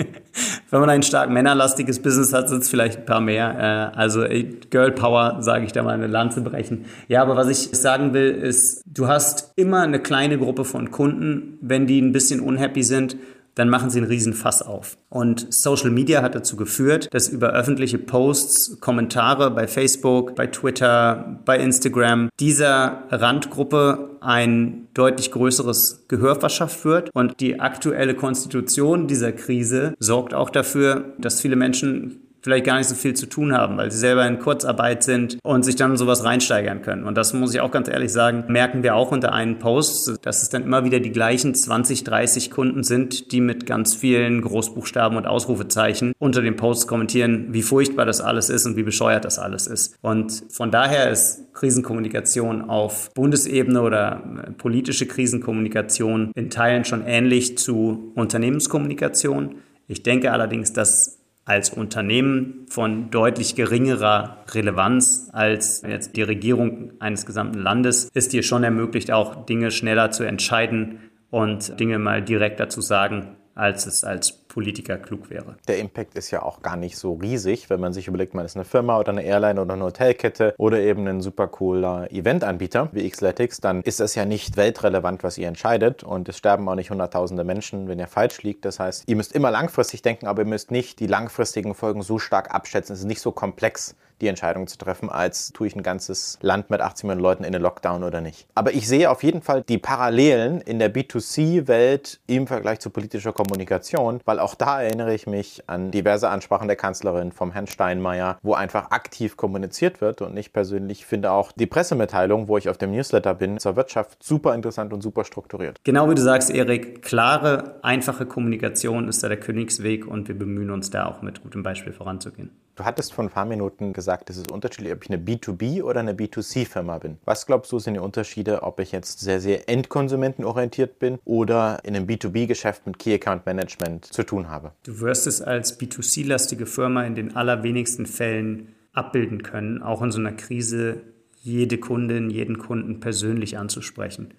wenn 0.70 0.80
man 0.80 0.88
ein 0.88 1.02
stark 1.02 1.28
männerlastiges 1.28 2.00
Business 2.00 2.32
hat, 2.32 2.48
sind 2.48 2.62
es 2.62 2.70
vielleicht 2.70 3.00
ein 3.00 3.04
paar 3.04 3.20
mehr. 3.20 3.92
Äh, 3.94 3.98
also 3.98 4.24
Girl 4.70 4.92
Power, 4.92 5.42
sage 5.42 5.66
ich 5.66 5.72
da 5.72 5.82
mal 5.82 5.94
eine 5.94 6.06
Lanze 6.06 6.40
brechen. 6.40 6.86
Ja, 7.08 7.20
aber 7.22 7.36
was 7.36 7.48
ich 7.48 7.76
sagen 7.76 8.14
will, 8.14 8.30
ist, 8.30 8.82
du 8.86 9.08
hast 9.08 9.52
immer 9.56 9.82
eine 9.82 10.00
kleine 10.00 10.38
Gruppe 10.38 10.64
von 10.64 10.90
Kunden, 10.92 11.58
wenn 11.60 11.86
die 11.86 12.00
ein 12.00 12.12
bisschen 12.12 12.40
unhappy 12.40 12.84
sind 12.84 13.16
dann 13.54 13.68
machen 13.68 13.90
sie 13.90 13.98
einen 13.98 14.08
riesen 14.08 14.32
Fass 14.32 14.62
auf. 14.62 14.96
Und 15.08 15.46
Social 15.50 15.90
Media 15.90 16.22
hat 16.22 16.34
dazu 16.34 16.56
geführt, 16.56 17.08
dass 17.12 17.28
über 17.28 17.50
öffentliche 17.50 17.98
Posts, 17.98 18.80
Kommentare 18.80 19.50
bei 19.50 19.66
Facebook, 19.66 20.34
bei 20.34 20.46
Twitter, 20.46 21.40
bei 21.44 21.58
Instagram 21.58 22.28
dieser 22.38 23.04
Randgruppe 23.10 24.16
ein 24.20 24.88
deutlich 24.94 25.30
größeres 25.30 26.04
Gehör 26.08 26.36
verschafft 26.36 26.84
wird. 26.84 27.10
Und 27.14 27.40
die 27.40 27.60
aktuelle 27.60 28.14
Konstitution 28.14 29.06
dieser 29.06 29.32
Krise 29.32 29.94
sorgt 29.98 30.34
auch 30.34 30.50
dafür, 30.50 31.14
dass 31.18 31.40
viele 31.40 31.56
Menschen 31.56 32.29
vielleicht 32.42 32.64
gar 32.66 32.78
nicht 32.78 32.88
so 32.88 32.94
viel 32.94 33.14
zu 33.14 33.26
tun 33.26 33.52
haben, 33.52 33.76
weil 33.76 33.90
sie 33.90 33.98
selber 33.98 34.26
in 34.26 34.38
Kurzarbeit 34.38 35.02
sind 35.02 35.38
und 35.42 35.64
sich 35.64 35.76
dann 35.76 35.96
sowas 35.96 36.24
reinsteigern 36.24 36.82
können. 36.82 37.04
Und 37.04 37.16
das 37.16 37.32
muss 37.32 37.54
ich 37.54 37.60
auch 37.60 37.70
ganz 37.70 37.88
ehrlich 37.88 38.12
sagen, 38.12 38.44
merken 38.48 38.82
wir 38.82 38.94
auch 38.94 39.12
unter 39.12 39.32
einen 39.32 39.58
Post, 39.58 40.18
dass 40.22 40.42
es 40.42 40.48
dann 40.48 40.62
immer 40.62 40.84
wieder 40.84 41.00
die 41.00 41.12
gleichen 41.12 41.54
20, 41.54 42.04
30 42.04 42.50
Kunden 42.50 42.82
sind, 42.82 43.32
die 43.32 43.40
mit 43.40 43.66
ganz 43.66 43.94
vielen 43.94 44.42
Großbuchstaben 44.42 45.16
und 45.16 45.26
Ausrufezeichen 45.26 46.12
unter 46.18 46.42
dem 46.42 46.56
Post 46.56 46.88
kommentieren, 46.88 47.48
wie 47.50 47.62
furchtbar 47.62 48.06
das 48.06 48.20
alles 48.20 48.48
ist 48.50 48.66
und 48.66 48.76
wie 48.76 48.82
bescheuert 48.82 49.24
das 49.24 49.38
alles 49.38 49.66
ist. 49.66 49.96
Und 50.00 50.44
von 50.50 50.70
daher 50.70 51.10
ist 51.10 51.52
Krisenkommunikation 51.52 52.62
auf 52.62 53.12
Bundesebene 53.14 53.82
oder 53.82 54.22
äh, 54.46 54.50
politische 54.52 55.06
Krisenkommunikation 55.06 56.32
in 56.34 56.50
Teilen 56.50 56.84
schon 56.84 57.04
ähnlich 57.06 57.58
zu 57.58 58.12
Unternehmenskommunikation. 58.14 59.56
Ich 59.86 60.02
denke 60.02 60.32
allerdings, 60.32 60.72
dass 60.72 61.19
als 61.50 61.70
Unternehmen 61.70 62.66
von 62.70 63.10
deutlich 63.10 63.56
geringerer 63.56 64.44
Relevanz 64.52 65.30
als 65.32 65.82
jetzt 65.82 66.14
die 66.14 66.22
Regierung 66.22 66.92
eines 67.00 67.26
gesamten 67.26 67.58
Landes 67.58 68.08
ist 68.14 68.32
dir 68.32 68.44
schon 68.44 68.62
ermöglicht, 68.62 69.10
auch 69.10 69.46
Dinge 69.46 69.72
schneller 69.72 70.12
zu 70.12 70.22
entscheiden 70.22 71.00
und 71.28 71.80
Dinge 71.80 71.98
mal 71.98 72.22
direkter 72.22 72.68
zu 72.68 72.80
sagen, 72.80 73.36
als 73.56 73.86
es 73.86 74.04
als 74.04 74.39
Politiker 74.50 74.98
klug 74.98 75.30
wäre. 75.30 75.56
Der 75.68 75.78
Impact 75.78 76.16
ist 76.16 76.30
ja 76.30 76.42
auch 76.42 76.60
gar 76.60 76.76
nicht 76.76 76.98
so 76.98 77.14
riesig, 77.14 77.70
wenn 77.70 77.80
man 77.80 77.92
sich 77.92 78.08
überlegt, 78.08 78.34
man 78.34 78.44
ist 78.44 78.56
eine 78.56 78.64
Firma 78.64 78.98
oder 78.98 79.12
eine 79.12 79.22
Airline 79.22 79.60
oder 79.60 79.74
eine 79.74 79.84
Hotelkette 79.84 80.54
oder 80.58 80.80
eben 80.80 81.06
ein 81.06 81.20
super 81.20 81.46
cooler 81.46 82.10
Eventanbieter 82.12 82.90
wie 82.92 83.08
Xletics, 83.08 83.60
dann 83.60 83.82
ist 83.82 84.00
das 84.00 84.14
ja 84.14 84.24
nicht 84.24 84.56
weltrelevant, 84.56 85.22
was 85.22 85.38
ihr 85.38 85.48
entscheidet 85.48 86.02
und 86.02 86.28
es 86.28 86.36
sterben 86.36 86.68
auch 86.68 86.74
nicht 86.74 86.90
hunderttausende 86.90 87.44
Menschen, 87.44 87.88
wenn 87.88 87.98
ihr 87.98 88.08
falsch 88.08 88.42
liegt. 88.42 88.64
Das 88.64 88.80
heißt, 88.80 89.04
ihr 89.06 89.16
müsst 89.16 89.32
immer 89.32 89.50
langfristig 89.50 90.02
denken, 90.02 90.26
aber 90.26 90.42
ihr 90.42 90.48
müsst 90.48 90.70
nicht 90.70 91.00
die 91.00 91.06
langfristigen 91.06 91.74
Folgen 91.74 92.02
so 92.02 92.18
stark 92.18 92.52
abschätzen. 92.52 92.92
Es 92.94 93.00
ist 93.00 93.06
nicht 93.06 93.20
so 93.20 93.30
komplex 93.32 93.94
die 94.20 94.28
Entscheidung 94.28 94.66
zu 94.66 94.78
treffen, 94.78 95.10
als 95.10 95.52
tue 95.52 95.66
ich 95.66 95.76
ein 95.76 95.82
ganzes 95.82 96.38
Land 96.42 96.70
mit 96.70 96.80
80 96.80 97.04
Millionen 97.04 97.22
Leuten 97.22 97.44
in 97.44 97.52
den 97.52 97.62
Lockdown 97.62 98.04
oder 98.04 98.20
nicht. 98.20 98.46
Aber 98.54 98.72
ich 98.72 98.86
sehe 98.88 99.10
auf 99.10 99.22
jeden 99.22 99.42
Fall 99.42 99.62
die 99.62 99.78
Parallelen 99.78 100.60
in 100.60 100.78
der 100.78 100.92
B2C-Welt 100.94 102.20
im 102.26 102.46
Vergleich 102.46 102.80
zu 102.80 102.90
politischer 102.90 103.32
Kommunikation, 103.32 104.20
weil 104.24 104.38
auch 104.38 104.54
da 104.54 104.82
erinnere 104.82 105.14
ich 105.14 105.26
mich 105.26 105.64
an 105.68 105.90
diverse 105.90 106.28
Ansprachen 106.28 106.68
der 106.68 106.76
Kanzlerin 106.76 107.32
vom 107.32 107.52
Herrn 107.52 107.66
Steinmeier, 107.66 108.38
wo 108.42 108.54
einfach 108.54 108.90
aktiv 108.90 109.36
kommuniziert 109.36 110.00
wird. 110.00 110.22
Und 110.22 110.36
ich 110.36 110.52
persönlich 110.52 111.06
finde 111.06 111.32
auch 111.32 111.52
die 111.52 111.66
Pressemitteilung, 111.66 112.48
wo 112.48 112.58
ich 112.58 112.68
auf 112.68 112.78
dem 112.78 112.92
Newsletter 112.92 113.34
bin, 113.34 113.58
zur 113.58 113.76
Wirtschaft 113.76 114.22
super 114.22 114.54
interessant 114.54 114.92
und 114.92 115.02
super 115.02 115.24
strukturiert. 115.24 115.78
Genau 115.84 116.08
wie 116.10 116.14
du 116.14 116.22
sagst, 116.22 116.50
Erik, 116.50 117.02
klare, 117.02 117.78
einfache 117.82 118.26
Kommunikation 118.26 119.08
ist 119.08 119.22
da 119.22 119.28
der 119.28 119.38
Königsweg 119.38 120.06
und 120.06 120.28
wir 120.28 120.38
bemühen 120.38 120.70
uns 120.70 120.90
da 120.90 121.06
auch 121.06 121.22
mit 121.22 121.42
gutem 121.42 121.62
Beispiel 121.62 121.92
voranzugehen. 121.92 122.50
Du 122.80 122.86
hattest 122.86 123.12
vor 123.12 123.24
ein 123.24 123.28
paar 123.28 123.44
Minuten 123.44 123.92
gesagt, 123.92 124.30
es 124.30 124.38
ist 124.38 124.50
unterschiedlich, 124.50 124.90
ob 124.94 125.04
ich 125.04 125.10
eine 125.10 125.22
B2B 125.22 125.82
oder 125.82 126.00
eine 126.00 126.14
B2C-Firma 126.14 126.96
bin. 126.96 127.18
Was 127.26 127.44
glaubst 127.44 127.70
du, 127.72 127.78
sind 127.78 127.92
die 127.92 128.00
Unterschiede, 128.00 128.62
ob 128.62 128.80
ich 128.80 128.90
jetzt 128.90 129.20
sehr, 129.20 129.38
sehr 129.38 129.68
endkonsumentenorientiert 129.68 130.98
bin 130.98 131.18
oder 131.26 131.80
in 131.84 131.94
einem 131.94 132.06
B2B-Geschäft 132.06 132.86
mit 132.86 132.98
Key 132.98 133.12
Account 133.12 133.44
Management 133.44 134.06
zu 134.06 134.22
tun 134.22 134.48
habe? 134.48 134.72
Du 134.82 134.98
wirst 135.00 135.26
es 135.26 135.42
als 135.42 135.78
B2C-lastige 135.78 136.64
Firma 136.64 137.04
in 137.04 137.14
den 137.14 137.36
allerwenigsten 137.36 138.06
Fällen 138.06 138.74
abbilden 138.94 139.42
können, 139.42 139.82
auch 139.82 140.00
in 140.00 140.10
so 140.10 140.18
einer 140.18 140.32
Krise 140.32 141.02
jede 141.42 141.76
Kundin, 141.76 142.30
jeden 142.30 142.56
Kunden 142.56 142.98
persönlich 142.98 143.58
anzusprechen. 143.58 144.32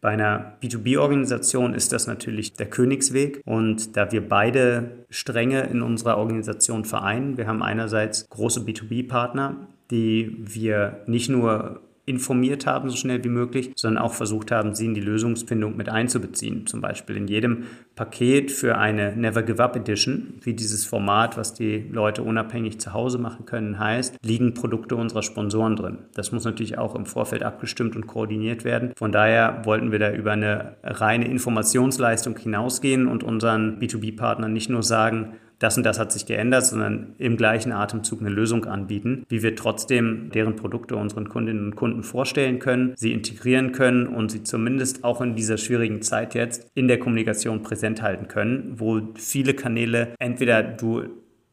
Bei 0.00 0.10
einer 0.10 0.56
B2B-Organisation 0.62 1.74
ist 1.74 1.92
das 1.92 2.06
natürlich 2.06 2.52
der 2.52 2.70
Königsweg. 2.70 3.40
Und 3.44 3.96
da 3.96 4.12
wir 4.12 4.28
beide 4.28 5.04
Stränge 5.10 5.62
in 5.62 5.82
unserer 5.82 6.18
Organisation 6.18 6.84
vereinen, 6.84 7.36
wir 7.36 7.46
haben 7.46 7.62
einerseits 7.62 8.28
große 8.28 8.60
B2B-Partner, 8.60 9.68
die 9.90 10.36
wir 10.38 11.02
nicht 11.06 11.28
nur 11.28 11.80
informiert 12.08 12.66
haben, 12.66 12.90
so 12.90 12.96
schnell 12.96 13.22
wie 13.24 13.28
möglich, 13.28 13.72
sondern 13.76 14.02
auch 14.02 14.14
versucht 14.14 14.50
haben, 14.50 14.74
sie 14.74 14.86
in 14.86 14.94
die 14.94 15.00
Lösungsfindung 15.00 15.76
mit 15.76 15.88
einzubeziehen. 15.88 16.66
Zum 16.66 16.80
Beispiel 16.80 17.16
in 17.16 17.28
jedem 17.28 17.64
Paket 17.94 18.50
für 18.50 18.78
eine 18.78 19.16
Never 19.16 19.42
Give 19.42 19.62
Up 19.62 19.76
Edition, 19.76 20.34
wie 20.42 20.54
dieses 20.54 20.84
Format, 20.84 21.36
was 21.36 21.54
die 21.54 21.84
Leute 21.90 22.22
unabhängig 22.22 22.80
zu 22.80 22.92
Hause 22.92 23.18
machen 23.18 23.44
können, 23.44 23.78
heißt, 23.78 24.16
liegen 24.24 24.54
Produkte 24.54 24.96
unserer 24.96 25.22
Sponsoren 25.22 25.76
drin. 25.76 25.98
Das 26.14 26.32
muss 26.32 26.44
natürlich 26.44 26.78
auch 26.78 26.94
im 26.94 27.06
Vorfeld 27.06 27.42
abgestimmt 27.42 27.96
und 27.96 28.06
koordiniert 28.06 28.64
werden. 28.64 28.92
Von 28.96 29.12
daher 29.12 29.62
wollten 29.64 29.92
wir 29.92 29.98
da 29.98 30.12
über 30.12 30.32
eine 30.32 30.76
reine 30.82 31.26
Informationsleistung 31.26 32.36
hinausgehen 32.38 33.08
und 33.08 33.22
unseren 33.22 33.78
B2B-Partnern 33.78 34.52
nicht 34.52 34.70
nur 34.70 34.82
sagen, 34.82 35.34
das 35.58 35.76
und 35.76 35.84
das 35.84 35.98
hat 35.98 36.12
sich 36.12 36.26
geändert, 36.26 36.66
sondern 36.66 37.14
im 37.18 37.36
gleichen 37.36 37.72
Atemzug 37.72 38.20
eine 38.20 38.30
Lösung 38.30 38.64
anbieten, 38.66 39.24
wie 39.28 39.42
wir 39.42 39.56
trotzdem 39.56 40.30
deren 40.32 40.56
Produkte 40.56 40.96
unseren 40.96 41.28
Kundinnen 41.28 41.66
und 41.66 41.76
Kunden 41.76 42.02
vorstellen 42.02 42.58
können, 42.58 42.94
sie 42.96 43.12
integrieren 43.12 43.72
können 43.72 44.06
und 44.06 44.30
sie 44.30 44.42
zumindest 44.42 45.04
auch 45.04 45.20
in 45.20 45.34
dieser 45.34 45.58
schwierigen 45.58 46.02
Zeit 46.02 46.34
jetzt 46.34 46.70
in 46.74 46.88
der 46.88 46.98
Kommunikation 46.98 47.62
präsent 47.62 48.02
halten 48.02 48.28
können, 48.28 48.74
wo 48.76 49.00
viele 49.16 49.54
Kanäle 49.54 50.14
entweder 50.18 50.62
du 50.62 51.04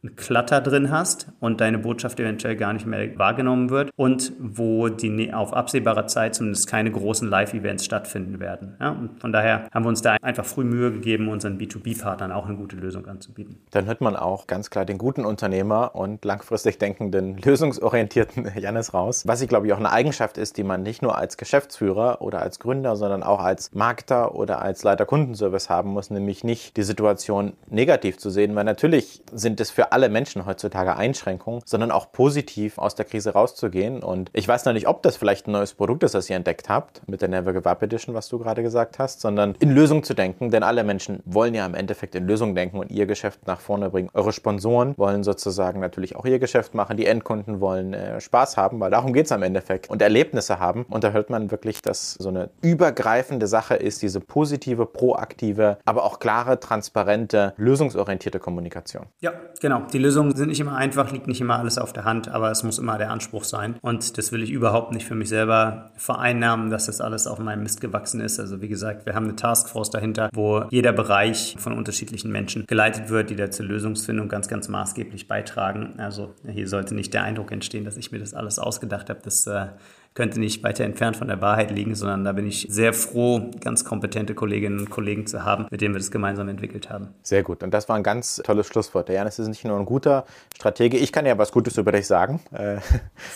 ein 0.05 0.15
Klatter 0.15 0.61
drin 0.61 0.91
hast 0.91 1.27
und 1.39 1.61
deine 1.61 1.79
Botschaft 1.79 2.19
eventuell 2.19 2.55
gar 2.55 2.73
nicht 2.73 2.85
mehr 2.85 3.17
wahrgenommen 3.17 3.69
wird 3.69 3.91
und 3.95 4.33
wo 4.39 4.89
die 4.89 5.33
auf 5.33 5.53
absehbare 5.53 6.05
Zeit 6.05 6.35
zumindest 6.35 6.67
keine 6.67 6.91
großen 6.91 7.27
Live-Events 7.27 7.85
stattfinden 7.85 8.39
werden. 8.39 8.75
Ja, 8.79 8.91
und 8.91 9.19
von 9.19 9.31
daher 9.31 9.67
haben 9.73 9.85
wir 9.85 9.89
uns 9.89 10.01
da 10.01 10.17
einfach 10.21 10.45
früh 10.45 10.63
Mühe 10.63 10.91
gegeben, 10.91 11.29
unseren 11.29 11.57
B2B-Partnern 11.57 12.31
auch 12.31 12.45
eine 12.45 12.55
gute 12.55 12.75
Lösung 12.75 13.07
anzubieten. 13.07 13.57
Dann 13.71 13.85
hört 13.85 14.01
man 14.01 14.15
auch 14.15 14.47
ganz 14.47 14.69
klar 14.69 14.85
den 14.85 14.97
guten 14.97 15.25
Unternehmer 15.25 15.95
und 15.95 16.23
langfristig 16.23 16.77
denkenden, 16.77 17.37
lösungsorientierten 17.37 18.51
Jannis 18.59 18.93
raus. 18.93 19.23
Was 19.25 19.41
ich 19.41 19.49
glaube 19.49 19.67
ich 19.67 19.73
auch 19.73 19.79
eine 19.79 19.91
Eigenschaft 19.91 20.37
ist, 20.37 20.57
die 20.57 20.63
man 20.63 20.83
nicht 20.83 21.01
nur 21.01 21.17
als 21.17 21.37
Geschäftsführer 21.37 22.21
oder 22.21 22.41
als 22.41 22.59
Gründer, 22.59 22.95
sondern 22.95 23.23
auch 23.23 23.39
als 23.39 23.73
Markter 23.73 24.35
oder 24.35 24.61
als 24.61 24.83
Leiter 24.83 25.05
Kundenservice 25.05 25.69
haben 25.69 25.89
muss, 25.89 26.09
nämlich 26.09 26.43
nicht 26.43 26.77
die 26.77 26.83
Situation 26.83 27.53
negativ 27.69 28.17
zu 28.17 28.29
sehen, 28.29 28.55
weil 28.55 28.65
natürlich 28.65 29.23
sind 29.31 29.59
es 29.59 29.71
für 29.71 29.91
alle 29.95 30.09
Menschen 30.09 30.45
heutzutage 30.45 30.97
Einschränkungen, 30.97 31.61
sondern 31.63 31.89
auch 31.89 32.11
positiv 32.11 32.77
aus 32.77 32.95
der 32.95 33.05
Krise 33.05 33.31
rauszugehen. 33.31 34.03
Und 34.03 34.29
ich 34.33 34.45
weiß 34.45 34.65
noch 34.65 34.73
nicht, 34.73 34.89
ob 34.89 35.01
das 35.03 35.15
vielleicht 35.15 35.47
ein 35.47 35.53
neues 35.53 35.73
Produkt 35.73 36.03
ist, 36.03 36.13
das 36.13 36.29
ihr 36.29 36.35
entdeckt 36.35 36.67
habt, 36.67 37.01
mit 37.07 37.21
der 37.21 37.29
Never 37.29 37.53
Give 37.53 37.69
Up 37.69 37.81
Edition, 37.81 38.13
was 38.13 38.27
du 38.27 38.37
gerade 38.37 38.61
gesagt 38.61 38.99
hast, 38.99 39.21
sondern 39.21 39.55
in 39.59 39.71
Lösungen 39.71 40.03
zu 40.03 40.13
denken, 40.13 40.51
denn 40.51 40.63
alle 40.63 40.83
Menschen 40.83 41.23
wollen 41.23 41.55
ja 41.55 41.65
im 41.65 41.75
Endeffekt 41.75 42.13
in 42.13 42.27
Lösungen 42.27 42.55
denken 42.55 42.77
und 42.77 42.91
ihr 42.91 43.05
Geschäft 43.05 43.47
nach 43.47 43.61
vorne 43.61 43.89
bringen. 43.89 44.09
Eure 44.13 44.33
Sponsoren 44.33 44.97
wollen 44.97 45.23
sozusagen 45.23 45.79
natürlich 45.79 46.17
auch 46.17 46.25
ihr 46.25 46.39
Geschäft 46.39 46.73
machen, 46.73 46.97
die 46.97 47.05
Endkunden 47.05 47.61
wollen 47.61 47.93
äh, 47.93 48.19
Spaß 48.19 48.57
haben, 48.57 48.81
weil 48.81 48.91
darum 48.91 49.13
geht 49.13 49.27
es 49.27 49.31
am 49.31 49.43
Endeffekt 49.43 49.89
und 49.89 50.01
Erlebnisse 50.01 50.59
haben. 50.59 50.83
Und 50.89 51.05
da 51.05 51.11
hört 51.11 51.29
man 51.29 51.51
wirklich, 51.51 51.81
dass 51.81 52.15
so 52.15 52.27
eine 52.27 52.49
übergreifende 52.61 53.47
Sache 53.47 53.75
ist, 53.75 54.01
diese 54.01 54.19
positive, 54.19 54.85
proaktive, 54.85 55.77
aber 55.85 56.03
auch 56.03 56.19
klare, 56.19 56.59
transparente, 56.59 57.53
lösungsorientierte 57.55 58.39
Kommunikation. 58.39 59.05
Ja, 59.21 59.31
genau. 59.61 59.84
Die 59.93 59.97
Lösungen 59.97 60.35
sind 60.35 60.49
nicht 60.49 60.59
immer 60.59 60.75
einfach, 60.75 61.11
liegt 61.11 61.27
nicht 61.27 61.41
immer 61.41 61.57
alles 61.57 61.77
auf 61.77 61.93
der 61.93 62.05
Hand, 62.05 62.27
aber 62.29 62.51
es 62.51 62.63
muss 62.63 62.79
immer 62.79 62.97
der 62.97 63.11
Anspruch 63.11 63.43
sein. 63.43 63.75
Und 63.81 64.17
das 64.17 64.31
will 64.31 64.43
ich 64.43 64.51
überhaupt 64.51 64.93
nicht 64.93 65.05
für 65.05 65.15
mich 65.15 65.29
selber 65.29 65.91
vereinnahmen, 65.95 66.69
dass 66.69 66.87
das 66.87 67.01
alles 67.01 67.27
auf 67.27 67.39
meinem 67.39 67.63
Mist 67.63 67.81
gewachsen 67.81 68.21
ist. 68.21 68.39
Also 68.39 68.61
wie 68.61 68.67
gesagt, 68.67 69.05
wir 69.05 69.15
haben 69.15 69.25
eine 69.25 69.35
Taskforce 69.35 69.89
dahinter, 69.89 70.29
wo 70.33 70.65
jeder 70.69 70.91
Bereich 70.91 71.55
von 71.59 71.73
unterschiedlichen 71.73 72.31
Menschen 72.31 72.65
geleitet 72.65 73.09
wird, 73.09 73.29
die 73.29 73.35
da 73.35 73.51
zur 73.51 73.65
Lösungsfindung 73.65 74.27
ganz, 74.27 74.47
ganz 74.47 74.67
maßgeblich 74.67 75.27
beitragen. 75.27 75.95
Also 75.97 76.33
hier 76.47 76.67
sollte 76.67 76.95
nicht 76.95 77.13
der 77.13 77.23
Eindruck 77.23 77.51
entstehen, 77.51 77.85
dass 77.85 77.97
ich 77.97 78.11
mir 78.11 78.19
das 78.19 78.33
alles 78.33 78.59
ausgedacht 78.59 79.09
habe. 79.09 79.19
Das 79.23 79.45
äh, 79.47 79.67
könnte 80.15 80.39
nicht 80.39 80.63
weiter 80.63 80.85
entfernt 80.85 81.17
von 81.17 81.27
der 81.27 81.41
Wahrheit 81.41 81.71
liegen, 81.71 81.93
sondern 81.93 82.23
da 82.23 82.31
bin 82.31 82.47
ich 82.47 82.67
sehr 82.69 82.93
froh, 82.93 83.51
ganz 83.59 83.83
kompetente 83.83 84.33
Kolleginnen 84.33 84.79
und 84.79 84.89
Kollegen 84.89 85.27
zu 85.27 85.43
haben, 85.43 85.67
mit 85.69 85.81
denen 85.81 85.93
wir 85.93 85.99
das 85.99 86.09
gemeinsam 86.09 86.47
entwickelt 86.47 86.89
haben. 86.89 87.09
Sehr 87.21 87.43
gut. 87.43 87.61
Und 87.63 87.73
das 87.73 87.89
war 87.89 87.97
ein 87.97 88.03
ganz 88.03 88.41
tolles 88.45 88.65
Schlusswort. 88.65 89.09
Der 89.09 89.15
Janis 89.15 89.39
ist 89.39 89.49
nicht 89.49 89.65
nur 89.65 89.77
ein 89.77 89.85
guter 89.85 90.25
Stratege, 90.55 90.97
ich 90.97 91.11
kann 91.11 91.25
ja 91.25 91.37
was 91.37 91.51
Gutes 91.51 91.77
über 91.77 91.91
dich 91.91 92.07
sagen. 92.07 92.39
Äh, 92.53 92.77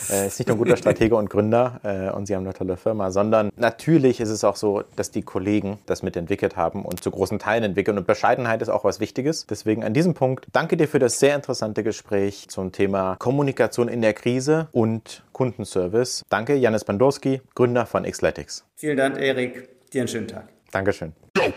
er 0.09 0.27
ist 0.27 0.39
nicht 0.39 0.47
nur 0.47 0.55
ein 0.55 0.57
guter 0.57 0.77
Stratege 0.77 1.17
und 1.17 1.29
Gründer 1.29 1.81
äh, 1.83 2.11
und 2.11 2.27
Sie 2.27 2.35
haben 2.35 2.45
eine 2.45 2.53
tolle 2.53 2.77
Firma, 2.77 3.11
sondern 3.11 3.51
natürlich 3.57 4.21
ist 4.21 4.29
es 4.29 4.45
auch 4.45 4.55
so, 4.55 4.83
dass 4.95 5.11
die 5.11 5.21
Kollegen 5.21 5.79
das 5.85 6.01
mitentwickelt 6.01 6.55
haben 6.55 6.85
und 6.85 7.03
zu 7.03 7.11
großen 7.11 7.39
Teilen 7.39 7.65
entwickeln. 7.65 7.97
Und 7.97 8.07
Bescheidenheit 8.07 8.61
ist 8.61 8.69
auch 8.69 8.85
was 8.85 9.01
Wichtiges. 9.01 9.45
Deswegen 9.47 9.83
an 9.83 9.93
diesem 9.93 10.13
Punkt 10.13 10.47
danke 10.53 10.77
dir 10.77 10.87
für 10.87 10.99
das 10.99 11.19
sehr 11.19 11.35
interessante 11.35 11.83
Gespräch 11.83 12.47
zum 12.47 12.71
Thema 12.71 13.17
Kommunikation 13.19 13.89
in 13.89 14.01
der 14.01 14.13
Krise 14.13 14.69
und 14.71 15.23
Kundenservice. 15.39 16.25
Danke, 16.29 16.55
Janis 16.55 16.83
Bandorski, 16.83 17.39
Gründer 17.55 17.85
von 17.85 18.03
Xletics. 18.03 18.65
Vielen 18.75 18.97
Dank, 18.97 19.17
Erik. 19.17 19.69
Dir 19.93 20.01
einen 20.01 20.09
schönen 20.09 20.27
Tag. 20.27 20.49
Dankeschön. 20.73 21.13
Go. 21.33 21.53